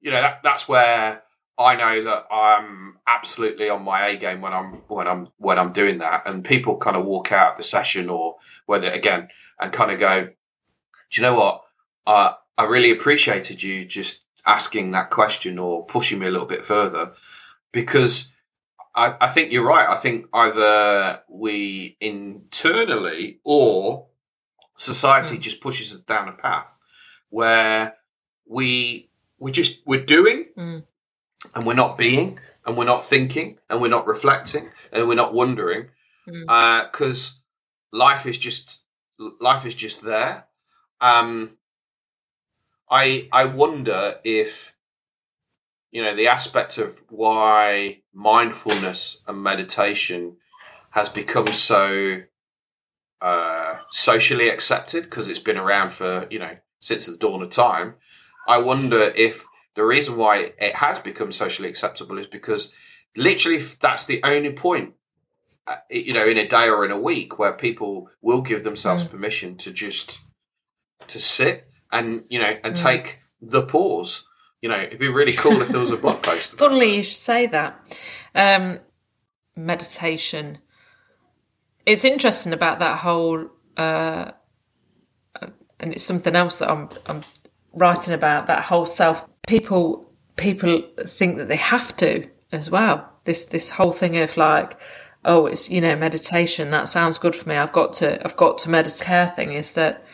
you 0.00 0.12
know 0.12 0.20
that 0.20 0.40
that's 0.44 0.68
where 0.68 1.22
I 1.59 1.74
know 1.74 2.05
that 2.05 2.26
I'm 2.31 2.98
absolutely 3.07 3.68
on 3.68 3.83
my 3.83 4.07
A 4.07 4.16
game 4.16 4.40
when 4.40 4.52
I'm 4.52 4.83
when 4.87 5.09
I'm 5.09 5.28
when 5.38 5.59
I'm 5.59 5.72
doing 5.72 5.98
that, 5.98 6.22
and 6.26 6.44
people 6.44 6.76
kind 6.76 6.96
of 6.96 7.05
walk 7.05 7.33
out 7.33 7.57
the 7.57 7.64
session 7.64 8.09
or 8.09 8.37
whether 8.66 8.88
again 8.88 9.28
and 9.61 9.72
kind 9.72 9.90
of 9.90 9.98
go, 9.98 10.24
do 10.24 11.20
you 11.20 11.22
know 11.22 11.35
what? 11.35 11.62
Uh, 12.07 12.35
I 12.57 12.64
really 12.64 12.92
appreciated 12.92 13.62
you 13.62 13.85
just 13.85 14.24
asking 14.46 14.92
that 14.92 15.11
question 15.11 15.59
or 15.59 15.85
pushing 15.87 16.20
me 16.20 16.26
a 16.26 16.31
little 16.31 16.46
bit 16.46 16.64
further 16.64 17.12
because 17.72 18.33
I, 18.94 19.16
I 19.20 19.28
think 19.28 19.52
you're 19.52 19.66
right. 19.66 19.88
I 19.88 19.96
think 19.96 20.26
either 20.33 21.20
we 21.28 21.96
internally 22.00 23.40
or 23.44 24.07
society 24.76 25.38
just 25.38 25.61
pushes 25.61 25.94
us 25.94 26.00
down 26.00 26.28
a 26.28 26.32
path 26.32 26.78
where 27.30 27.94
we 28.46 29.11
we 29.38 29.50
just 29.52 29.82
we're 29.87 30.04
doing 30.04 30.46
Mm. 30.56 30.85
and 31.54 31.66
we're 31.66 31.74
not 31.74 31.96
being 31.98 32.38
and 32.64 32.76
we're 32.76 32.85
not 32.85 33.02
thinking 33.02 33.58
and 33.68 33.80
we're 33.80 33.88
not 33.88 34.06
reflecting 34.06 34.70
and 34.92 35.08
we're 35.08 35.14
not 35.14 35.35
wondering 35.35 35.88
Mm. 36.28 36.46
because 36.90 37.40
life 37.92 38.26
is 38.26 38.38
just 38.38 38.82
life 39.40 39.66
is 39.66 39.74
just 39.74 40.02
there. 40.02 40.46
Um, 41.00 41.56
I 42.90 43.28
I 43.32 43.46
wonder 43.46 44.20
if 44.24 44.74
you 45.90 46.02
know 46.02 46.14
the 46.14 46.28
aspect 46.28 46.78
of 46.78 47.02
why 47.08 48.02
mindfulness 48.12 49.22
and 49.26 49.42
meditation 49.42 50.37
has 50.90 51.08
become 51.08 51.46
so 51.48 52.22
uh, 53.22 53.78
socially 53.92 54.48
accepted 54.48 55.04
because 55.04 55.28
it's 55.28 55.38
been 55.38 55.56
around 55.56 55.90
for 55.92 56.26
you 56.30 56.38
know 56.38 56.56
since 56.80 57.06
the 57.06 57.16
dawn 57.16 57.42
of 57.42 57.50
time. 57.50 57.94
I 58.48 58.58
wonder 58.58 59.12
if 59.16 59.46
the 59.74 59.85
reason 59.85 60.16
why 60.16 60.52
it 60.58 60.74
has 60.76 60.98
become 60.98 61.30
socially 61.32 61.68
acceptable 61.68 62.18
is 62.18 62.26
because 62.26 62.72
literally 63.16 63.58
that's 63.80 64.04
the 64.04 64.20
only 64.24 64.52
point 64.52 64.94
uh, 65.68 65.76
you 65.88 66.12
know, 66.12 66.26
in 66.26 66.37
a 66.38 66.48
day 66.48 66.68
or 66.68 66.85
in 66.85 66.90
a 66.90 66.98
week, 66.98 67.38
where 67.38 67.52
people 67.52 68.11
will 68.20 68.42
give 68.42 68.61
Mm. 68.62 68.64
themselves 68.64 69.04
permission 69.04 69.56
to 69.58 69.70
just 69.72 70.18
to 71.06 71.20
sit 71.20 71.68
and 71.92 72.24
you 72.28 72.40
know 72.40 72.56
and 72.64 72.74
Mm. 72.74 72.82
take 72.82 73.20
the 73.40 73.62
pause. 73.62 74.26
You 74.61 74.68
know, 74.70 74.80
it'd 74.80 74.98
be 74.98 75.08
really 75.08 75.32
cool 75.32 75.61
if 75.62 75.68
there 75.68 75.80
was 75.80 75.92
a 75.92 75.96
blog 75.96 76.20
post. 76.28 76.52
Funnily, 76.58 76.96
you 76.96 77.02
should 77.04 77.14
say 77.16 77.46
that. 77.46 77.78
Um, 78.35 78.80
meditation. 79.56 80.58
It's 81.85 82.05
interesting 82.05 82.53
about 82.53 82.79
that 82.79 82.99
whole, 82.99 83.49
uh, 83.77 84.33
and 85.81 85.92
it's 85.92 86.05
something 86.05 86.37
else 86.37 86.59
that 86.61 86.71
I'm, 86.71 86.88
I'm 87.07 87.23
writing 87.73 88.14
about. 88.14 88.47
That 88.47 88.64
whole 88.64 88.87
self. 88.87 89.27
People, 89.47 90.09
people 90.37 90.83
think 91.05 91.37
that 91.38 91.49
they 91.49 91.57
have 91.57 91.97
to 91.97 92.25
as 92.53 92.71
well. 92.71 93.11
This 93.25 93.47
this 93.47 93.71
whole 93.71 93.92
thing 93.92 94.16
of 94.16 94.37
like, 94.37 94.79
oh, 95.25 95.47
it's 95.47 95.68
you 95.68 95.81
know 95.81 95.97
meditation. 95.97 96.71
That 96.71 96.88
sounds 96.88 97.18
good 97.18 97.35
for 97.35 97.49
me. 97.49 97.57
I've 97.57 97.73
got 97.73 97.95
to, 97.95 98.25
I've 98.25 98.37
got 98.37 98.59
to 98.59 98.71
meditate. 98.71 99.35
Thing 99.35 99.53
is 99.53 99.73
that 99.73 100.05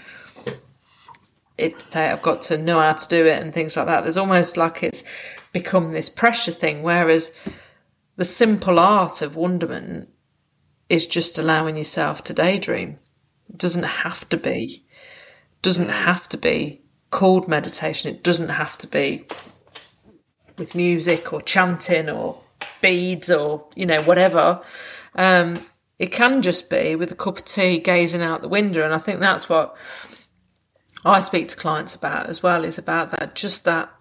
it 1.58 1.96
I've 1.96 2.22
got 2.22 2.40
to 2.42 2.56
know 2.56 2.80
how 2.80 2.92
to 2.92 3.08
do 3.08 3.26
it 3.26 3.42
and 3.42 3.52
things 3.52 3.76
like 3.76 3.86
that. 3.86 4.02
There's 4.02 4.16
almost 4.16 4.56
like 4.56 4.82
it's 4.82 5.04
become 5.52 5.92
this 5.92 6.08
pressure 6.08 6.52
thing, 6.52 6.82
whereas 6.82 7.32
the 8.16 8.24
simple 8.24 8.78
art 8.78 9.20
of 9.20 9.36
wonderment 9.36 10.08
is 10.88 11.06
just 11.06 11.38
allowing 11.38 11.76
yourself 11.76 12.24
to 12.24 12.32
daydream. 12.32 12.98
It 13.48 13.58
doesn't 13.58 13.84
have 13.84 14.28
to 14.30 14.36
be 14.36 14.84
doesn't 15.60 15.88
have 15.88 16.28
to 16.28 16.36
be 16.36 16.82
called 17.10 17.48
meditation. 17.48 18.14
It 18.14 18.22
doesn't 18.22 18.50
have 18.50 18.78
to 18.78 18.86
be 18.86 19.26
with 20.56 20.74
music 20.74 21.32
or 21.32 21.40
chanting 21.40 22.08
or 22.08 22.40
beads 22.80 23.30
or 23.30 23.66
you 23.74 23.86
know 23.86 24.00
whatever. 24.02 24.62
Um, 25.14 25.58
it 25.98 26.12
can 26.12 26.42
just 26.42 26.70
be 26.70 26.94
with 26.94 27.10
a 27.10 27.16
cup 27.16 27.38
of 27.38 27.44
tea, 27.44 27.80
gazing 27.80 28.22
out 28.22 28.40
the 28.40 28.48
window, 28.48 28.84
and 28.84 28.94
I 28.94 28.98
think 28.98 29.20
that's 29.20 29.48
what 29.48 29.76
I 31.04 31.20
speak 31.20 31.48
to 31.48 31.56
clients 31.56 31.94
about 31.94 32.28
as 32.28 32.42
well. 32.42 32.64
Is 32.64 32.78
about 32.78 33.10
that 33.12 33.34
just 33.34 33.64
that 33.64 33.92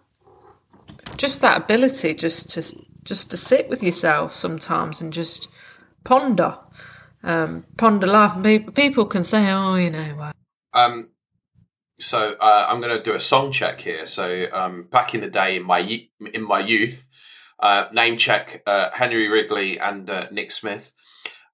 just 1.18 1.42
that 1.42 1.58
ability 1.58 2.14
just 2.14 2.52
to 2.52 2.62
just 3.04 3.32
to 3.32 3.38
sit 3.38 3.70
with 3.70 3.82
yourself 3.82 4.36
sometimes 4.36 5.02
and 5.02 5.14
just 5.14 5.48
ponder 6.08 6.58
um, 7.24 7.66
ponder 7.76 8.08
life. 8.08 8.42
People 8.74 9.06
can 9.06 9.24
say, 9.24 9.52
oh, 9.52 9.76
you 9.76 9.90
know, 9.90 10.16
well, 10.18 10.34
Um, 10.74 11.10
so 12.00 12.36
uh, 12.40 12.68
I'm 12.70 12.80
going 12.80 12.98
to 12.98 13.04
do 13.04 13.16
a 13.16 13.20
song 13.20 13.52
check 13.52 13.82
here. 13.82 14.06
So 14.06 14.48
um, 14.54 14.84
back 14.84 15.14
in 15.14 15.22
the 15.22 15.30
day, 15.30 15.58
in 15.58 15.64
my 15.64 16.08
in 16.34 16.44
my 16.44 16.60
youth, 16.60 17.08
uh, 17.60 17.86
name 17.92 18.18
check 18.18 18.64
uh, 18.66 18.92
Henry 18.94 19.28
Wrigley 19.28 19.80
and 19.80 20.10
uh, 20.10 20.28
Nick 20.32 20.52
Smith. 20.52 20.94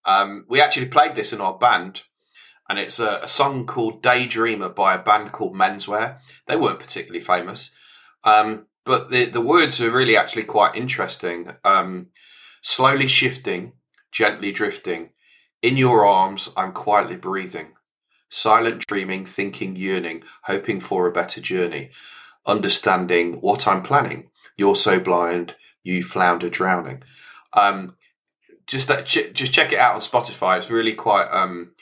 Um, 0.05 0.45
we 0.49 0.61
actually 0.61 0.87
played 0.87 1.15
this 1.15 1.33
in 1.33 1.41
our 1.41 1.57
band, 1.57 2.03
and 2.69 2.77
it's 2.77 2.99
a, 2.99 3.21
a 3.23 3.27
song 3.27 3.65
called 3.65 4.03
"Daydreamer" 4.03 4.75
by 4.75 4.93
a 4.93 5.03
band 5.03 5.31
called 5.31 5.55
Menswear. 5.55 6.19
They 6.45 6.57
weren't 6.57 6.79
particularly 6.79 7.23
famous, 7.23 7.71
um, 8.23 8.67
but 8.85 9.09
the 9.09 9.25
the 9.25 9.41
words 9.41 9.81
are 9.81 9.89
really 9.89 10.17
actually 10.17 10.43
quite 10.43 10.75
interesting. 10.75 11.53
Um, 11.63 12.07
slowly 12.61 13.07
shifting, 13.07 13.73
gently 14.13 14.54
drifting. 14.54 15.10
In 15.62 15.76
your 15.76 16.06
arms, 16.06 16.49
I'm 16.56 16.71
quietly 16.71 17.17
breathing 17.17 17.73
silent 18.34 18.86
dreaming, 18.88 19.26
thinking, 19.26 19.76
yearning, 19.76 20.23
hoping 20.43 20.80
for 20.80 21.06
a 21.06 21.12
better 21.12 21.39
journey, 21.39 21.91
understanding 22.47 23.34
what 23.41 23.67
I'm 23.67 23.84
planning. 23.84 24.30
You're 24.58 24.76
so 24.76 24.99
blind, 24.99 25.56
you 25.84 26.04
flounder 26.04 26.49
drowning. 26.49 27.04
Um, 27.54 27.95
just 28.65 28.88
that, 28.88 29.06
ch- 29.06 29.32
just 29.34 29.54
check 29.54 29.71
it 29.71 29.78
out 29.78 29.93
on 29.93 29.99
Spotify. 29.99 30.58
It's 30.58 30.71
really 30.71 30.95
quite, 30.95 31.28
um, 31.28 31.73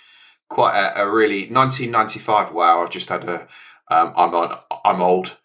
quite 0.50 0.78
a, 0.78 1.04
a 1.04 1.10
really 1.10 1.50
1995. 1.50 2.52
Wow, 2.52 2.84
I've 2.84 2.90
just 2.90 3.08
had 3.08 3.24
a, 3.24 3.48
um, 3.90 4.14
I'm 4.18 4.36
on, 4.36 4.58
I'm 4.84 5.02
old. 5.02 5.38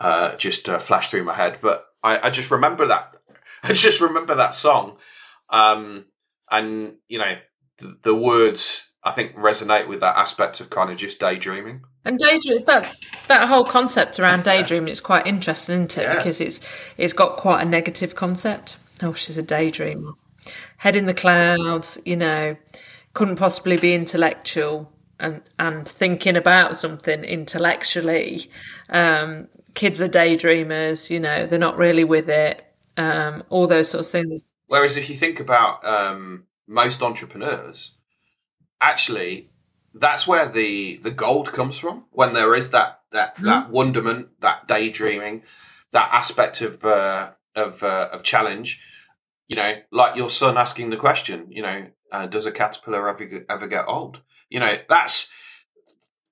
Uh, 0.00 0.36
just 0.36 0.68
uh, 0.68 0.78
flashed 0.78 1.10
through 1.10 1.24
my 1.24 1.34
head, 1.34 1.58
but 1.60 1.86
I, 2.04 2.28
I 2.28 2.30
just 2.30 2.52
remember 2.52 2.86
that. 2.86 3.16
I 3.64 3.72
just 3.72 4.00
remember 4.00 4.34
that 4.36 4.54
song, 4.54 4.98
um, 5.50 6.04
and 6.50 6.96
you 7.08 7.18
know 7.18 7.36
the, 7.78 7.98
the 8.02 8.14
words 8.14 8.90
I 9.06 9.12
think 9.12 9.36
resonate 9.36 9.86
with 9.86 10.00
that 10.00 10.16
aspect 10.16 10.60
of 10.60 10.68
kind 10.68 10.90
of 10.90 10.96
just 10.96 11.20
daydreaming. 11.20 11.82
And 12.04 12.18
daydream 12.18 12.64
that 12.66 12.92
that 13.28 13.48
whole 13.48 13.64
concept 13.64 14.18
around 14.18 14.44
daydreaming 14.44 14.88
is 14.88 15.00
quite 15.00 15.26
interesting, 15.26 15.76
isn't 15.76 15.98
it? 15.98 16.02
Yeah. 16.02 16.16
Because 16.16 16.40
it's 16.40 16.60
it's 16.96 17.12
got 17.12 17.36
quite 17.36 17.62
a 17.62 17.64
negative 17.64 18.14
concept. 18.14 18.76
Oh, 19.02 19.12
she's 19.12 19.38
a 19.38 19.42
daydreamer. 19.42 20.14
Head 20.78 20.96
in 20.96 21.06
the 21.06 21.14
clouds, 21.14 21.98
you 22.04 22.16
know, 22.16 22.56
couldn't 23.14 23.36
possibly 23.36 23.76
be 23.76 23.94
intellectual 23.94 24.92
and 25.20 25.42
and 25.58 25.88
thinking 25.88 26.36
about 26.36 26.76
something 26.76 27.22
intellectually. 27.22 28.50
Um, 28.88 29.48
kids 29.74 30.00
are 30.00 30.08
daydreamers, 30.08 31.10
you 31.10 31.20
know, 31.20 31.46
they're 31.46 31.58
not 31.58 31.78
really 31.78 32.04
with 32.04 32.28
it. 32.28 32.64
Um, 32.96 33.44
all 33.50 33.66
those 33.66 33.90
sorts 33.90 34.08
of 34.08 34.12
things. 34.12 34.44
Whereas 34.66 34.96
if 34.96 35.08
you 35.08 35.16
think 35.16 35.40
about 35.40 35.84
um, 35.86 36.44
most 36.66 37.02
entrepreneurs, 37.02 37.96
actually, 38.80 39.50
that's 39.94 40.26
where 40.26 40.46
the 40.46 40.96
the 40.98 41.10
gold 41.10 41.52
comes 41.52 41.78
from. 41.78 42.04
When 42.10 42.32
there 42.32 42.54
is 42.54 42.70
that 42.70 43.00
that 43.12 43.36
that 43.42 43.70
wonderment, 43.70 44.28
that 44.40 44.66
daydreaming, 44.68 45.44
that 45.92 46.10
aspect 46.12 46.60
of 46.60 46.84
uh, 46.84 47.30
of 47.54 47.82
uh, 47.82 48.08
of 48.12 48.22
challenge. 48.22 48.82
You 49.48 49.56
know, 49.56 49.74
like 49.92 50.16
your 50.16 50.28
son 50.30 50.58
asking 50.58 50.90
the 50.90 50.96
question. 50.96 51.46
You 51.50 51.62
know, 51.62 51.86
uh, 52.10 52.26
does 52.26 52.46
a 52.46 52.52
caterpillar 52.52 53.08
ever 53.08 53.24
get- 53.24 53.46
ever 53.48 53.68
get 53.68 53.86
old? 53.86 54.20
You 54.48 54.58
know, 54.60 54.78
that's 54.88 55.30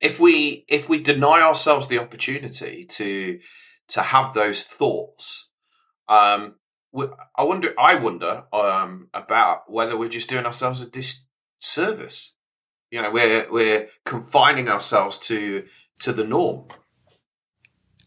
if 0.00 0.18
we 0.20 0.64
if 0.68 0.88
we 0.88 1.00
deny 1.00 1.40
ourselves 1.40 1.86
the 1.86 1.98
opportunity 1.98 2.84
to 2.84 3.38
to 3.88 4.02
have 4.02 4.34
those 4.34 4.62
thoughts. 4.62 5.50
Um, 6.08 6.56
I 7.36 7.44
wonder. 7.44 7.74
I 7.78 7.96
wonder 7.96 8.44
um, 8.52 9.08
about 9.12 9.70
whether 9.70 9.96
we're 9.96 10.08
just 10.08 10.28
doing 10.28 10.46
ourselves 10.46 10.80
a 10.80 10.88
disservice. 10.88 12.34
You 12.90 13.02
know, 13.02 13.10
we're 13.10 13.46
we're 13.50 13.88
confining 14.04 14.68
ourselves 14.68 15.18
to 15.20 15.64
to 16.00 16.12
the 16.12 16.24
norm. 16.24 16.68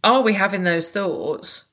are 0.04 0.22
we 0.22 0.34
having 0.34 0.64
those 0.64 0.92
thoughts, 0.92 1.66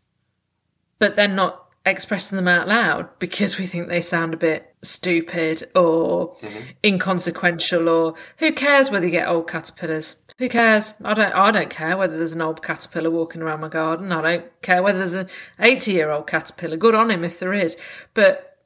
but 0.99 1.15
then 1.17 1.35
not 1.37 1.65
expressing 1.87 2.37
them 2.37 2.49
out 2.49 2.67
loud 2.67 3.09
because 3.19 3.59
we 3.59 3.67
think 3.67 3.89
they 3.89 4.01
sound 4.01 4.33
a 4.33 4.39
bit 4.39 4.75
stupid 4.83 5.71
or 5.75 6.37
inconsequential 6.85 7.89
or 7.89 8.15
who 8.39 8.53
cares 8.53 8.91
whether 8.91 9.05
you 9.05 9.13
get 9.13 9.29
old 9.29 9.49
caterpillars? 9.49 10.17
Who 10.39 10.49
cares? 10.49 10.95
I 11.05 11.15
don't 11.15 11.33
I 11.33 11.51
don't 11.53 11.71
care 11.71 11.97
whether 11.97 12.17
there's 12.17 12.33
an 12.33 12.41
old 12.41 12.63
caterpillar 12.63 13.11
walking 13.11 13.41
around 13.41 13.61
my 13.61 13.69
garden. 13.69 14.11
I 14.11 14.21
don't 14.21 14.63
care 14.63 14.83
whether 14.83 14.99
there's 14.99 15.15
an 15.15 15.29
80 15.61 15.93
year 15.93 16.11
old 16.11 16.27
caterpillar. 16.27 16.77
Good 16.77 16.95
on 16.95 17.11
him 17.11 17.25
if 17.25 17.39
there 17.39 17.53
is. 17.53 17.77
But 18.15 18.59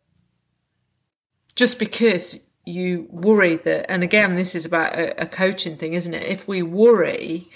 just 1.54 1.78
because 1.78 2.40
you 2.64 3.06
worry 3.10 3.56
that, 3.56 3.90
and 3.90 4.02
again, 4.02 4.34
this 4.34 4.54
is 4.54 4.64
about 4.64 4.94
a, 4.94 5.22
a 5.22 5.26
coaching 5.26 5.76
thing, 5.76 5.92
isn't 5.92 6.14
it? 6.14 6.26
If 6.26 6.48
we 6.48 6.62
worry 6.62 7.48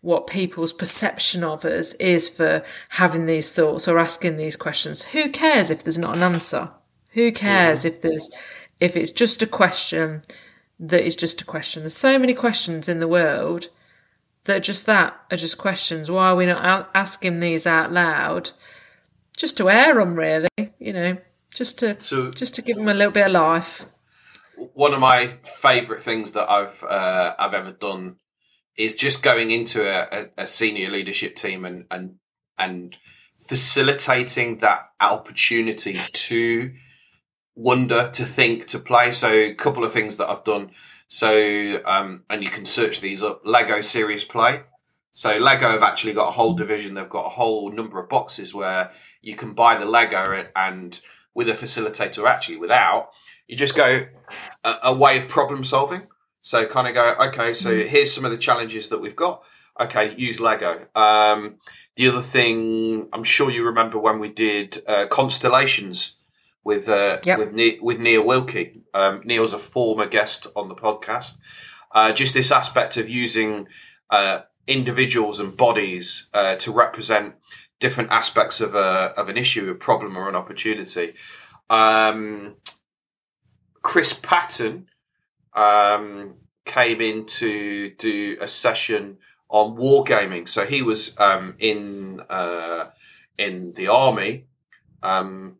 what 0.00 0.26
people's 0.26 0.72
perception 0.74 1.42
of 1.42 1.64
us 1.64 1.94
is 1.94 2.28
for 2.28 2.62
having 2.90 3.24
these 3.24 3.54
thoughts 3.54 3.88
or 3.88 3.98
asking 3.98 4.36
these 4.36 4.56
questions, 4.56 5.04
who 5.04 5.30
cares 5.30 5.70
if 5.70 5.82
there's 5.82 5.98
not 5.98 6.16
an 6.16 6.22
answer? 6.22 6.70
Who 7.10 7.32
cares 7.32 7.86
if 7.86 8.02
there's 8.02 8.28
if 8.80 8.96
it's 8.96 9.12
just 9.12 9.42
a 9.42 9.46
question 9.46 10.20
that 10.80 11.04
is 11.04 11.16
just 11.16 11.40
a 11.40 11.44
question? 11.44 11.82
There's 11.82 11.96
so 11.96 12.18
many 12.18 12.34
questions 12.34 12.88
in 12.88 13.00
the 13.00 13.08
world 13.08 13.68
that 14.44 14.56
are 14.56 14.60
just 14.60 14.86
that 14.86 15.18
are 15.30 15.36
just 15.36 15.58
questions. 15.58 16.10
Why 16.10 16.28
are 16.28 16.36
we 16.36 16.46
not 16.46 16.90
asking 16.94 17.40
these 17.40 17.66
out 17.66 17.92
loud? 17.92 18.50
Just 19.36 19.56
to 19.58 19.70
air 19.70 19.94
them, 19.94 20.14
really. 20.14 20.48
You 20.78 20.92
know, 20.92 21.16
just 21.54 21.78
to 21.78 22.00
So- 22.00 22.30
just 22.30 22.54
to 22.56 22.62
give 22.62 22.76
them 22.76 22.88
a 22.88 22.94
little 22.94 23.12
bit 23.12 23.26
of 23.26 23.32
life. 23.32 23.86
One 24.56 24.94
of 24.94 25.00
my 25.00 25.28
favourite 25.44 26.00
things 26.02 26.32
that 26.32 26.48
I've 26.48 26.82
uh, 26.84 27.34
I've 27.38 27.54
ever 27.54 27.72
done 27.72 28.16
is 28.76 28.94
just 28.94 29.22
going 29.22 29.50
into 29.50 29.82
a, 29.88 30.08
a, 30.38 30.42
a 30.42 30.46
senior 30.46 30.90
leadership 30.90 31.34
team 31.36 31.64
and 31.64 31.86
and 31.90 32.16
and 32.58 32.96
facilitating 33.48 34.58
that 34.58 34.90
opportunity 35.00 35.98
to 36.12 36.72
wonder, 37.54 38.10
to 38.10 38.24
think, 38.24 38.66
to 38.66 38.78
play. 38.78 39.12
So 39.12 39.30
a 39.30 39.54
couple 39.54 39.84
of 39.84 39.92
things 39.92 40.16
that 40.16 40.28
I've 40.28 40.44
done. 40.44 40.70
So 41.08 41.80
um, 41.84 42.24
and 42.28 42.42
you 42.42 42.50
can 42.50 42.64
search 42.64 43.00
these 43.00 43.22
up. 43.22 43.42
Lego 43.44 43.80
Serious 43.80 44.24
Play. 44.24 44.62
So 45.12 45.36
Lego 45.36 45.70
have 45.70 45.82
actually 45.82 46.12
got 46.12 46.28
a 46.28 46.32
whole 46.32 46.54
division. 46.54 46.94
They've 46.94 47.08
got 47.08 47.26
a 47.26 47.30
whole 47.30 47.70
number 47.70 48.00
of 48.00 48.08
boxes 48.08 48.52
where 48.52 48.90
you 49.22 49.36
can 49.36 49.54
buy 49.54 49.76
the 49.76 49.84
Lego 49.84 50.44
and 50.56 51.00
with 51.34 51.48
a 51.48 51.52
facilitator, 51.52 52.28
actually 52.28 52.56
without, 52.56 53.10
you 53.46 53.56
just 53.56 53.76
go 53.76 54.06
a, 54.64 54.74
a 54.84 54.94
way 54.94 55.18
of 55.18 55.28
problem 55.28 55.64
solving. 55.64 56.06
So 56.42 56.66
kind 56.66 56.88
of 56.88 56.94
go, 56.94 57.14
okay, 57.28 57.54
so 57.54 57.84
here's 57.84 58.12
some 58.12 58.24
of 58.24 58.30
the 58.30 58.36
challenges 58.36 58.88
that 58.88 59.00
we've 59.00 59.16
got. 59.16 59.42
Okay, 59.80 60.14
use 60.16 60.40
Lego. 60.40 60.86
Um, 60.94 61.56
the 61.96 62.08
other 62.08 62.20
thing, 62.20 63.08
I'm 63.12 63.24
sure 63.24 63.50
you 63.50 63.64
remember 63.64 63.98
when 63.98 64.18
we 64.18 64.28
did 64.28 64.82
uh, 64.86 65.06
constellations 65.06 66.16
with 66.64 66.88
uh, 66.88 67.18
Yep. 67.24 67.38
with 67.38 67.52
ne- 67.52 67.78
with 67.80 67.98
Neil 67.98 68.24
Wilkie. 68.24 68.82
Um, 68.92 69.20
Neil's 69.24 69.52
a 69.54 69.58
former 69.58 70.06
guest 70.06 70.46
on 70.56 70.68
the 70.68 70.74
podcast. 70.74 71.38
Uh, 71.92 72.12
just 72.12 72.34
this 72.34 72.50
aspect 72.50 72.96
of 72.96 73.08
using 73.08 73.68
uh, 74.10 74.40
individuals 74.66 75.38
and 75.40 75.56
bodies 75.56 76.28
uh, 76.34 76.56
to 76.56 76.72
represent 76.72 77.34
different 77.80 78.10
aspects 78.10 78.60
of 78.60 78.74
a 78.74 79.12
of 79.16 79.28
an 79.28 79.36
issue, 79.36 79.70
a 79.70 79.74
problem, 79.74 80.16
or 80.16 80.28
an 80.28 80.34
opportunity. 80.36 81.14
Um, 81.70 82.56
Chris 83.82 84.12
Patton 84.14 84.86
um, 85.52 86.34
came 86.64 87.00
in 87.00 87.26
to 87.26 87.90
do 87.90 88.36
a 88.40 88.48
session 88.48 89.18
on 89.48 89.76
wargaming. 89.76 90.48
So 90.48 90.64
he 90.64 90.82
was 90.82 91.18
um, 91.20 91.54
in 91.58 92.20
uh, 92.28 92.90
in 93.38 93.72
the 93.74 93.88
army. 93.88 94.46
Um, 95.02 95.56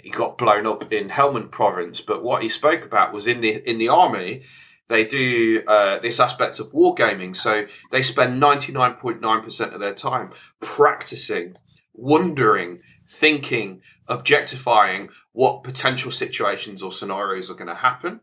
he 0.00 0.10
got 0.10 0.38
blown 0.38 0.66
up 0.66 0.92
in 0.92 1.10
Helmand 1.10 1.50
Province, 1.50 2.00
but 2.00 2.22
what 2.22 2.42
he 2.42 2.48
spoke 2.48 2.84
about 2.84 3.12
was 3.12 3.26
in 3.26 3.40
the 3.40 3.68
in 3.68 3.78
the 3.78 3.88
army. 3.88 4.42
They 4.88 5.04
do 5.04 5.62
uh, 5.66 6.00
this 6.00 6.20
aspect 6.20 6.58
of 6.58 6.72
wargaming, 6.72 7.34
so 7.34 7.66
they 7.90 8.02
spend 8.02 8.40
ninety 8.40 8.72
nine 8.72 8.94
point 8.94 9.20
nine 9.20 9.42
percent 9.42 9.72
of 9.72 9.80
their 9.80 9.94
time 9.94 10.32
practicing, 10.60 11.56
wondering, 11.94 12.80
thinking, 13.08 13.80
objectifying 14.08 15.08
what 15.32 15.62
potential 15.62 16.10
situations 16.10 16.82
or 16.82 16.90
scenarios 16.90 17.50
are 17.50 17.54
going 17.54 17.68
to 17.68 17.74
happen. 17.74 18.20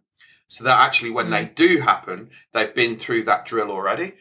So 0.48 0.63
that 0.63 0.80
actually 0.80 1.12
when 1.12 1.30
they 1.30 1.45
do 1.45 1.80
happen 1.80 2.32
they've 2.54 2.74
been 2.74 2.98
through 2.98 3.24
that 3.24 3.45
drill 3.45 3.72
already. 3.72 4.15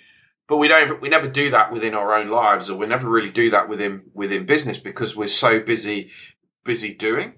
But 0.47 0.59
we 0.59 0.69
don't 0.69 1.01
we 1.01 1.09
never 1.09 1.29
do 1.29 1.51
that 1.51 1.73
within 1.73 1.95
our 1.95 2.15
own 2.15 2.29
lives 2.29 2.71
or 2.71 2.79
we 2.79 2.87
never 2.87 3.09
really 3.09 3.31
do 3.31 3.51
that 3.51 3.69
within 3.69 4.05
within 4.15 4.47
business 4.47 4.79
because 4.79 5.17
we're 5.17 5.29
so 5.29 5.61
busy 5.61 6.11
busy 6.69 6.95
doing 6.95 7.33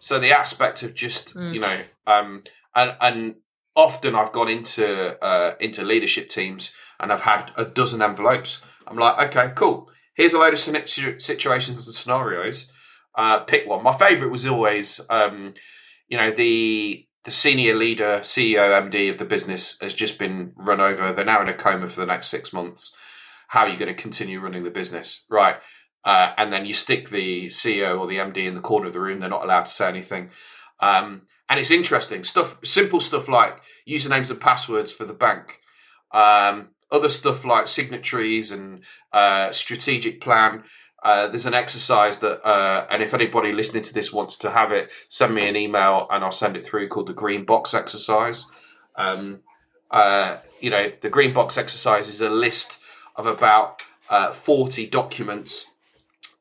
so 0.00 0.18
the 0.18 0.32
aspect 0.32 0.82
of 0.82 0.94
just 0.94 1.34
you 1.52 1.60
know 1.60 1.78
um 2.06 2.42
and 2.74 2.96
and 3.00 3.34
often 3.74 4.14
i've 4.14 4.32
gone 4.32 4.48
into 4.48 5.22
uh 5.22 5.54
into 5.60 5.82
leadership 5.84 6.28
teams 6.28 6.72
and 7.00 7.12
i've 7.12 7.26
had 7.32 7.50
a 7.56 7.64
dozen 7.64 8.00
envelopes 8.00 8.62
i'm 8.86 8.96
like 8.96 9.18
okay 9.18 9.52
cool 9.54 9.90
here's 10.14 10.32
a 10.32 10.38
load 10.38 10.54
of 10.54 10.58
situations 10.58 11.86
and 11.86 11.94
scenarios 11.94 12.70
uh, 13.16 13.40
pick 13.40 13.66
one. 13.66 13.82
My 13.82 13.96
favourite 13.96 14.30
was 14.30 14.46
always, 14.46 15.00
um, 15.08 15.54
you 16.08 16.16
know, 16.16 16.30
the 16.30 17.06
the 17.24 17.30
senior 17.32 17.74
leader, 17.74 18.20
CEO, 18.22 18.88
MD 18.88 19.10
of 19.10 19.18
the 19.18 19.24
business 19.24 19.76
has 19.80 19.94
just 19.94 20.16
been 20.16 20.52
run 20.54 20.80
over. 20.80 21.12
They're 21.12 21.24
now 21.24 21.42
in 21.42 21.48
a 21.48 21.54
coma 21.54 21.88
for 21.88 21.98
the 21.98 22.06
next 22.06 22.28
six 22.28 22.52
months. 22.52 22.94
How 23.48 23.62
are 23.62 23.68
you 23.68 23.76
going 23.76 23.92
to 23.92 24.00
continue 24.00 24.38
running 24.38 24.62
the 24.62 24.70
business? 24.70 25.24
Right. 25.28 25.56
Uh, 26.06 26.32
and 26.38 26.52
then 26.52 26.64
you 26.64 26.72
stick 26.72 27.08
the 27.08 27.46
CEO 27.46 27.98
or 27.98 28.06
the 28.06 28.18
MD 28.18 28.46
in 28.46 28.54
the 28.54 28.60
corner 28.60 28.86
of 28.86 28.92
the 28.92 29.00
room. 29.00 29.18
They're 29.18 29.28
not 29.28 29.42
allowed 29.42 29.66
to 29.66 29.72
say 29.72 29.88
anything. 29.88 30.30
Um, 30.78 31.22
and 31.48 31.58
it's 31.58 31.72
interesting 31.72 32.22
stuff, 32.22 32.56
simple 32.64 33.00
stuff 33.00 33.28
like 33.28 33.60
usernames 33.88 34.30
and 34.30 34.40
passwords 34.40 34.92
for 34.92 35.04
the 35.04 35.12
bank. 35.12 35.60
Um, 36.12 36.68
other 36.92 37.08
stuff 37.08 37.44
like 37.44 37.66
signatories 37.66 38.52
and 38.52 38.84
uh, 39.12 39.50
strategic 39.50 40.20
plan. 40.20 40.62
Uh, 41.02 41.26
there's 41.26 41.46
an 41.46 41.54
exercise 41.54 42.18
that, 42.18 42.46
uh, 42.46 42.86
and 42.88 43.02
if 43.02 43.12
anybody 43.12 43.50
listening 43.50 43.82
to 43.82 43.92
this 43.92 44.12
wants 44.12 44.36
to 44.36 44.50
have 44.50 44.70
it, 44.70 44.90
send 45.08 45.34
me 45.34 45.48
an 45.48 45.56
email 45.56 46.06
and 46.10 46.22
I'll 46.22 46.30
send 46.30 46.56
it 46.56 46.64
through 46.64 46.86
called 46.86 47.08
the 47.08 47.14
green 47.14 47.44
box 47.44 47.74
exercise. 47.74 48.46
Um, 48.94 49.40
uh, 49.90 50.36
you 50.60 50.70
know, 50.70 50.92
the 51.00 51.10
green 51.10 51.32
box 51.32 51.58
exercise 51.58 52.08
is 52.08 52.20
a 52.20 52.30
list 52.30 52.78
of 53.16 53.26
about 53.26 53.82
uh, 54.08 54.30
40 54.30 54.86
documents 54.86 55.66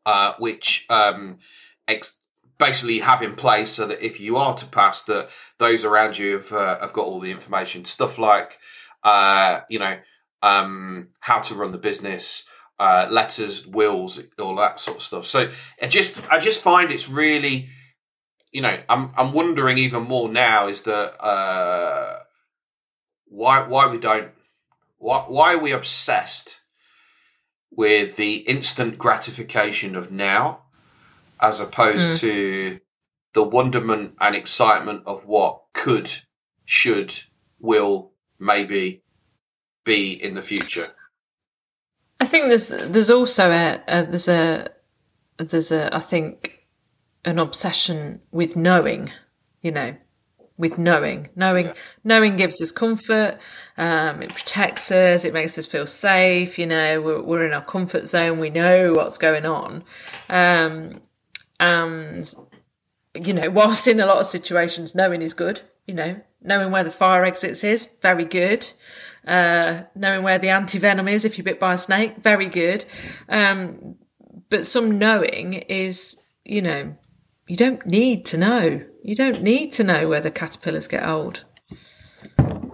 uh, 0.06 0.34
which 0.38 0.86
um, 0.90 1.40
ex- 1.88 2.16
basically 2.58 3.00
have 3.00 3.22
in 3.22 3.36
place 3.36 3.72
so 3.72 3.86
that 3.88 4.06
if 4.06 4.20
you 4.20 4.38
are 4.38 4.54
to 4.56 4.66
pass, 4.66 5.04
that 5.04 5.30
those 5.58 5.84
around 5.84 6.18
you 6.18 6.34
have, 6.34 6.52
uh, 6.52 6.80
have 6.80 6.94
got 6.94 7.06
all 7.06 7.20
the 7.20 7.32
information. 7.32 7.86
Stuff 7.86 8.18
like, 8.18 8.60
uh, 9.04 9.62
you 9.70 9.80
know, 9.80 9.98
um, 10.42 11.10
how 11.20 11.40
to 11.40 11.56
run 11.56 11.72
the 11.72 11.78
business, 11.78 12.46
uh, 12.80 13.08
letters, 13.10 13.66
wills, 13.66 14.22
all 14.40 14.56
that 14.56 14.80
sort 14.80 14.98
of 14.98 15.04
stuff. 15.04 15.26
So 15.26 15.50
I 15.82 15.88
just 15.88 16.22
I 16.32 16.40
just 16.40 16.62
find 16.62 16.92
it's 16.92 17.10
really, 17.10 17.70
you 18.52 18.62
know, 18.62 18.80
I'm 18.88 19.12
I'm 19.18 19.34
wondering 19.34 19.78
even 19.78 20.04
more 20.04 20.30
now 20.30 20.68
is 20.68 20.84
that 20.84 21.22
uh, 21.24 22.20
why 23.26 23.68
why 23.68 23.88
we 23.88 23.98
don't 23.98 24.32
why 24.98 25.20
why 25.28 25.56
are 25.56 25.60
we 25.60 25.72
obsessed 25.72 26.62
with 27.76 28.16
the 28.16 28.36
instant 28.38 28.98
gratification 28.98 29.96
of 29.96 30.12
now 30.12 30.62
as 31.40 31.60
opposed 31.60 32.08
hmm. 32.08 32.28
to 32.28 32.80
the 33.34 33.44
wonderment 33.44 34.16
and 34.20 34.36
excitement 34.36 35.04
of 35.06 35.26
what 35.26 35.62
could, 35.74 36.10
should, 36.64 37.14
will, 37.60 38.12
maybe 38.40 39.04
be 39.84 40.12
in 40.12 40.34
the 40.36 40.42
future. 40.42 40.90
I 42.20 42.26
think 42.26 42.46
there's 42.46 42.70
there's 42.70 43.10
also 43.10 43.52
a, 43.52 43.82
a 43.88 44.06
there's 44.06 44.30
a 44.30 44.70
there's 45.38 45.72
a 45.72 45.94
I 45.94 46.00
think 46.00 46.66
an 47.26 47.40
obsession 47.40 48.22
with 48.32 48.56
knowing, 48.56 49.12
you 49.62 49.72
know, 49.72 49.96
with 50.58 50.78
knowing, 50.78 51.30
knowing, 51.36 51.74
knowing 52.04 52.38
gives 52.38 52.62
us 52.62 52.72
comfort. 52.72 53.38
Um, 53.78 54.22
it 54.22 54.34
protects 54.34 54.92
us. 54.92 55.26
It 55.26 55.34
makes 55.34 55.58
us 55.58 55.66
feel 55.66 55.88
safe. 55.88 56.58
You 56.58 56.68
know, 56.68 57.02
we're, 57.02 57.22
we're 57.22 57.46
in 57.46 57.54
our 57.54 57.64
comfort 57.64 58.08
zone. 58.08 58.40
We 58.40 58.50
know 58.50 58.94
what's 58.94 59.18
going 59.18 59.46
on, 59.46 59.84
um, 60.30 61.02
and 61.60 62.34
you 63.14 63.34
know, 63.34 63.50
whilst 63.50 63.88
in 63.88 64.00
a 64.00 64.06
lot 64.06 64.20
of 64.20 64.26
situations, 64.26 64.96
knowing 64.96 65.22
is 65.22 65.34
good. 65.34 65.62
You 65.88 65.94
know, 65.94 66.22
knowing 66.42 66.72
where 66.72 66.84
the 66.84 66.92
fire 66.92 67.26
exits 67.26 67.64
is 67.64 67.90
very 68.02 68.26
good. 68.26 68.68
Uh, 69.28 69.84
knowing 69.96 70.24
where 70.24 70.38
the 70.38 70.50
anti 70.50 70.78
venom 70.78 71.08
is 71.08 71.26
if 71.26 71.38
you're 71.38 71.46
bit 71.46 71.60
by 71.60 71.74
a 71.74 71.78
snake, 71.78 72.18
very 72.18 72.48
good. 72.48 72.86
Um, 73.28 73.96
but 74.50 74.66
some 74.66 75.00
knowing 75.00 75.54
is, 75.54 76.16
you 76.44 76.62
know, 76.62 76.96
you 77.48 77.56
don't 77.56 77.86
need 77.86 78.26
to 78.26 78.38
know. 78.38 78.82
You 79.04 79.16
don't 79.16 79.42
need 79.42 79.72
to 79.74 79.84
know 79.84 80.08
where 80.08 80.22
the 80.22 80.32
caterpillars 80.32 80.88
get 80.88 81.08
old. 81.08 81.44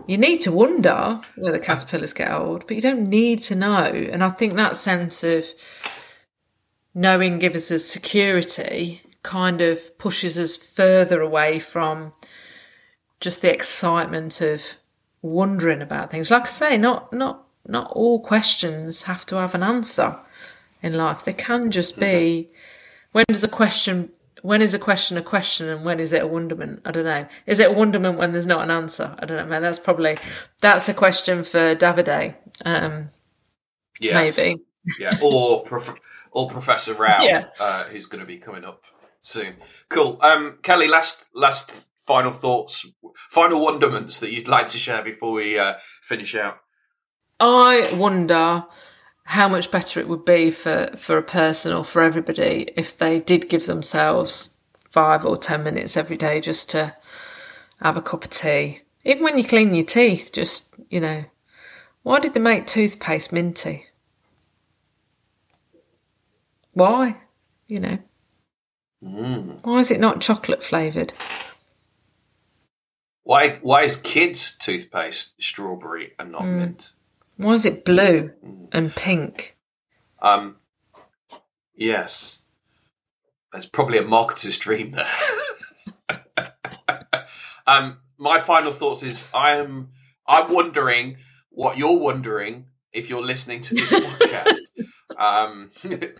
You 0.07 0.17
need 0.17 0.41
to 0.41 0.51
wonder 0.51 1.21
where 1.35 1.51
the 1.51 1.59
caterpillars 1.59 2.13
get 2.13 2.31
old, 2.31 2.67
but 2.67 2.75
you 2.75 2.81
don't 2.81 3.09
need 3.09 3.41
to 3.43 3.55
know. 3.55 3.85
And 3.85 4.23
I 4.23 4.29
think 4.29 4.55
that 4.55 4.77
sense 4.77 5.23
of 5.23 5.45
knowing 6.93 7.39
gives 7.39 7.71
us 7.71 7.85
security 7.85 9.01
kind 9.23 9.61
of 9.61 9.97
pushes 9.97 10.37
us 10.37 10.55
further 10.55 11.21
away 11.21 11.59
from 11.59 12.13
just 13.19 13.41
the 13.41 13.53
excitement 13.53 14.41
of 14.41 14.75
wondering 15.21 15.81
about 15.81 16.11
things. 16.11 16.31
Like 16.31 16.43
I 16.43 16.47
say, 16.47 16.77
not 16.77 17.13
not 17.13 17.45
not 17.67 17.91
all 17.91 18.19
questions 18.19 19.03
have 19.03 19.25
to 19.27 19.35
have 19.35 19.53
an 19.53 19.63
answer 19.63 20.17
in 20.81 20.93
life. 20.93 21.23
They 21.23 21.33
can 21.33 21.71
just 21.71 21.99
be 21.99 22.49
when 23.11 23.25
does 23.27 23.43
a 23.43 23.47
question 23.47 24.11
when 24.41 24.61
is 24.61 24.73
a 24.73 24.79
question 24.79 25.17
a 25.17 25.21
question 25.21 25.69
and 25.69 25.85
when 25.85 25.99
is 25.99 26.13
it 26.13 26.21
a 26.23 26.27
wonderment? 26.27 26.81
I 26.85 26.91
don't 26.91 27.05
know. 27.05 27.27
Is 27.45 27.59
it 27.59 27.69
a 27.69 27.73
wonderment 27.73 28.17
when 28.17 28.31
there's 28.31 28.47
not 28.47 28.63
an 28.63 28.71
answer? 28.71 29.15
I 29.19 29.25
don't 29.25 29.37
know. 29.37 29.45
Man, 29.45 29.61
that's 29.61 29.79
probably 29.79 30.17
that's 30.61 30.89
a 30.89 30.93
question 30.93 31.43
for 31.43 31.75
Davide. 31.75 32.35
Um, 32.65 33.09
Yes. 33.99 34.35
maybe. 34.37 34.61
Yeah, 34.99 35.17
or 35.21 35.61
prof- 35.63 35.99
or 36.31 36.49
Professor 36.49 36.93
Rao, 36.95 37.21
Yeah. 37.21 37.47
uh, 37.59 37.83
who's 37.83 38.07
going 38.07 38.21
to 38.21 38.25
be 38.25 38.37
coming 38.39 38.63
up 38.65 38.81
soon. 39.21 39.57
Cool. 39.89 40.17
Um, 40.21 40.57
Kelly, 40.63 40.87
last 40.87 41.25
last 41.35 41.71
final 42.07 42.31
thoughts, 42.31 42.85
final 43.15 43.61
wonderments 43.61 44.17
that 44.19 44.31
you'd 44.31 44.47
like 44.47 44.67
to 44.69 44.77
share 44.79 45.03
before 45.03 45.33
we 45.33 45.59
uh, 45.59 45.75
finish 46.01 46.33
out. 46.35 46.57
I 47.39 47.89
wonder 47.93 48.65
how 49.31 49.47
much 49.47 49.71
better 49.71 49.97
it 50.01 50.09
would 50.09 50.25
be 50.25 50.51
for, 50.51 50.91
for 50.97 51.17
a 51.17 51.23
person 51.23 51.71
or 51.71 51.85
for 51.85 52.01
everybody 52.01 52.67
if 52.75 52.97
they 52.97 53.17
did 53.17 53.47
give 53.47 53.65
themselves 53.65 54.57
five 54.89 55.25
or 55.25 55.37
ten 55.37 55.63
minutes 55.63 55.95
every 55.95 56.17
day 56.17 56.41
just 56.41 56.69
to 56.69 56.93
have 57.81 57.95
a 57.95 58.01
cup 58.01 58.25
of 58.25 58.29
tea. 58.29 58.81
Even 59.05 59.23
when 59.23 59.37
you 59.37 59.45
clean 59.45 59.73
your 59.73 59.85
teeth, 59.85 60.31
just, 60.33 60.75
you 60.89 60.99
know, 60.99 61.23
why 62.03 62.19
did 62.19 62.33
they 62.33 62.41
make 62.41 62.67
toothpaste 62.67 63.31
minty? 63.31 63.85
Why? 66.73 67.15
You 67.69 67.77
know, 67.77 67.99
mm. 69.01 69.63
why 69.63 69.77
is 69.77 69.91
it 69.91 70.01
not 70.01 70.19
chocolate 70.19 70.61
flavoured? 70.61 71.13
Why 73.23 73.59
why 73.61 73.83
is 73.83 73.95
kids' 73.95 74.57
toothpaste 74.57 75.41
strawberry 75.41 76.11
and 76.19 76.33
not 76.33 76.41
mm. 76.41 76.57
mint? 76.57 76.91
Why 77.41 77.53
is 77.53 77.65
it 77.65 77.83
blue 77.85 78.33
and 78.71 78.95
pink? 78.95 79.57
Um, 80.21 80.57
yes, 81.75 82.39
there's 83.51 83.65
probably 83.65 83.97
a 83.97 84.03
marketer's 84.03 84.57
dream 84.57 84.91
there. 84.91 85.05
um, 87.67 87.97
my 88.17 88.39
final 88.39 88.71
thoughts 88.71 89.03
is 89.03 89.25
I'm 89.33 89.89
I'm 90.27 90.53
wondering 90.53 91.17
what 91.49 91.77
you're 91.77 91.97
wondering 91.97 92.65
if 92.93 93.09
you're 93.09 93.23
listening 93.23 93.61
to 93.61 93.75
this 93.75 93.89
podcast. 93.91 94.57
um, 95.17 95.71
Who 95.81 95.97
the 95.97 96.13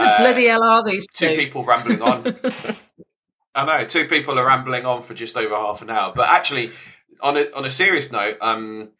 Uh, 0.00 0.16
bloody 0.18 0.46
hell 0.46 0.62
are 0.64 0.82
these 0.84 1.06
two 1.12 1.28
two? 1.30 1.36
people 1.36 1.64
rambling 1.64 2.00
on. 2.00 2.36
I 3.54 3.66
know 3.66 3.84
two 3.84 4.06
people 4.06 4.38
are 4.38 4.46
rambling 4.46 4.86
on 4.86 5.02
for 5.02 5.12
just 5.14 5.36
over 5.36 5.54
half 5.54 5.82
an 5.82 5.90
hour, 5.90 6.12
but 6.14 6.28
actually, 6.30 6.72
on 7.20 7.36
a 7.36 7.50
on 7.54 7.64
a 7.66 7.70
serious 7.70 8.10
note, 8.10 8.38
um, 8.40 8.90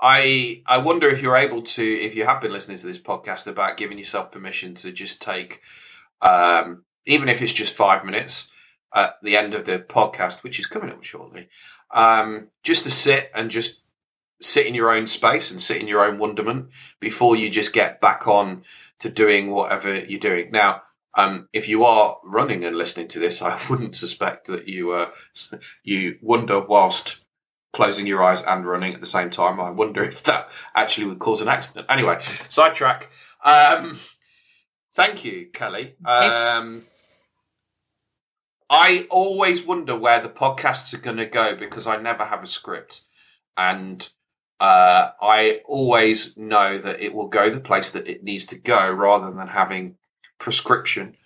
I 0.00 0.62
I 0.66 0.78
wonder 0.78 1.08
if 1.08 1.22
you're 1.22 1.36
able 1.36 1.62
to, 1.62 1.84
if 1.84 2.14
you 2.14 2.24
have 2.24 2.40
been 2.40 2.52
listening 2.52 2.78
to 2.78 2.86
this 2.86 2.98
podcast, 2.98 3.46
about 3.46 3.76
giving 3.76 3.98
yourself 3.98 4.32
permission 4.32 4.74
to 4.76 4.92
just 4.92 5.20
take, 5.20 5.60
um, 6.22 6.84
even 7.06 7.28
if 7.28 7.42
it's 7.42 7.52
just 7.52 7.74
five 7.74 8.04
minutes 8.04 8.50
at 8.94 9.16
the 9.22 9.36
end 9.36 9.54
of 9.54 9.64
the 9.66 9.78
podcast, 9.78 10.42
which 10.42 10.58
is 10.58 10.66
coming 10.66 10.90
up 10.90 11.04
shortly, 11.04 11.48
um, 11.92 12.48
just 12.62 12.84
to 12.84 12.90
sit 12.90 13.30
and 13.34 13.50
just 13.50 13.82
sit 14.40 14.66
in 14.66 14.74
your 14.74 14.90
own 14.90 15.06
space 15.06 15.50
and 15.50 15.60
sit 15.60 15.80
in 15.80 15.86
your 15.86 16.04
own 16.04 16.18
wonderment 16.18 16.70
before 16.98 17.36
you 17.36 17.50
just 17.50 17.72
get 17.72 18.00
back 18.00 18.26
on 18.26 18.62
to 18.98 19.10
doing 19.10 19.50
whatever 19.50 19.98
you're 19.98 20.18
doing. 20.18 20.50
Now, 20.50 20.82
um, 21.14 21.48
if 21.52 21.68
you 21.68 21.84
are 21.84 22.18
running 22.24 22.64
and 22.64 22.76
listening 22.76 23.08
to 23.08 23.18
this, 23.18 23.42
I 23.42 23.58
wouldn't 23.68 23.96
suspect 23.96 24.46
that 24.46 24.68
you 24.68 24.92
uh, 24.92 25.10
you 25.84 26.18
wonder 26.22 26.60
whilst 26.60 27.19
closing 27.72 28.06
your 28.06 28.22
eyes 28.22 28.42
and 28.42 28.66
running 28.66 28.94
at 28.94 29.00
the 29.00 29.06
same 29.06 29.30
time. 29.30 29.60
I 29.60 29.70
wonder 29.70 30.02
if 30.02 30.22
that 30.24 30.50
actually 30.74 31.06
would 31.06 31.18
cause 31.18 31.40
an 31.40 31.48
accident. 31.48 31.86
Anyway, 31.88 32.20
sidetrack. 32.48 33.10
Um, 33.44 33.98
thank 34.94 35.24
you, 35.24 35.48
Kelly. 35.52 35.94
Um, 36.04 36.82
I 38.68 39.06
always 39.10 39.64
wonder 39.64 39.96
where 39.96 40.20
the 40.20 40.28
podcasts 40.28 40.94
are 40.94 40.98
going 40.98 41.16
to 41.16 41.26
go 41.26 41.56
because 41.56 41.86
I 41.86 41.96
never 42.00 42.24
have 42.24 42.42
a 42.42 42.46
script, 42.46 43.04
and 43.56 44.08
uh, 44.60 45.10
I 45.20 45.60
always 45.64 46.36
know 46.36 46.78
that 46.78 47.00
it 47.00 47.14
will 47.14 47.28
go 47.28 47.50
the 47.50 47.60
place 47.60 47.90
that 47.90 48.06
it 48.06 48.22
needs 48.22 48.46
to 48.46 48.56
go, 48.56 48.90
rather 48.90 49.30
than 49.32 49.48
having 49.48 49.96
prescription 50.38 51.16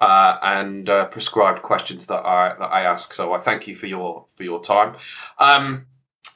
uh, 0.00 0.38
and 0.42 0.88
uh, 0.88 1.06
prescribed 1.06 1.62
questions 1.62 2.06
that 2.06 2.24
I 2.24 2.54
that 2.58 2.66
I 2.66 2.82
ask. 2.82 3.12
So 3.12 3.32
I 3.32 3.40
thank 3.40 3.66
you 3.66 3.74
for 3.74 3.86
your 3.86 4.26
for 4.34 4.42
your 4.42 4.62
time. 4.62 4.96
Um, 5.38 5.86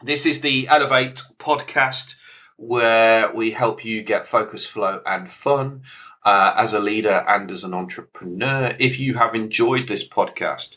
this 0.02 0.26
is 0.26 0.40
the 0.40 0.68
Elevate 0.68 1.22
podcast 1.38 2.14
where 2.56 3.32
we 3.32 3.52
help 3.52 3.84
you 3.84 4.02
get 4.02 4.26
focus, 4.26 4.66
flow, 4.66 5.00
and 5.06 5.30
fun 5.30 5.82
uh, 6.24 6.52
as 6.56 6.72
a 6.72 6.80
leader 6.80 7.24
and 7.28 7.50
as 7.50 7.64
an 7.64 7.74
entrepreneur. 7.74 8.74
If 8.78 8.98
you 8.98 9.14
have 9.14 9.34
enjoyed 9.34 9.88
this 9.88 10.06
podcast, 10.06 10.76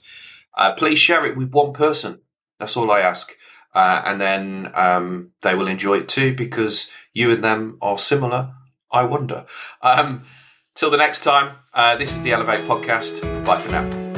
uh, 0.57 0.73
please 0.73 0.99
share 0.99 1.25
it 1.25 1.35
with 1.35 1.51
one 1.51 1.73
person. 1.73 2.21
That's 2.59 2.77
all 2.77 2.91
I 2.91 2.99
ask. 3.01 3.31
Uh, 3.73 4.01
and 4.05 4.19
then 4.19 4.71
um, 4.75 5.31
they 5.41 5.55
will 5.55 5.67
enjoy 5.67 5.99
it 5.99 6.09
too 6.09 6.35
because 6.35 6.91
you 7.13 7.31
and 7.31 7.43
them 7.43 7.77
are 7.81 7.97
similar. 7.97 8.53
I 8.91 9.05
wonder. 9.05 9.45
Um, 9.81 10.25
Till 10.73 10.89
the 10.89 10.97
next 10.97 11.23
time, 11.23 11.57
uh, 11.73 11.95
this 11.95 12.15
is 12.15 12.21
the 12.21 12.31
Elevate 12.33 12.61
Podcast. 12.61 13.21
Bye 13.45 13.59
for 13.59 13.69
now. 13.69 14.10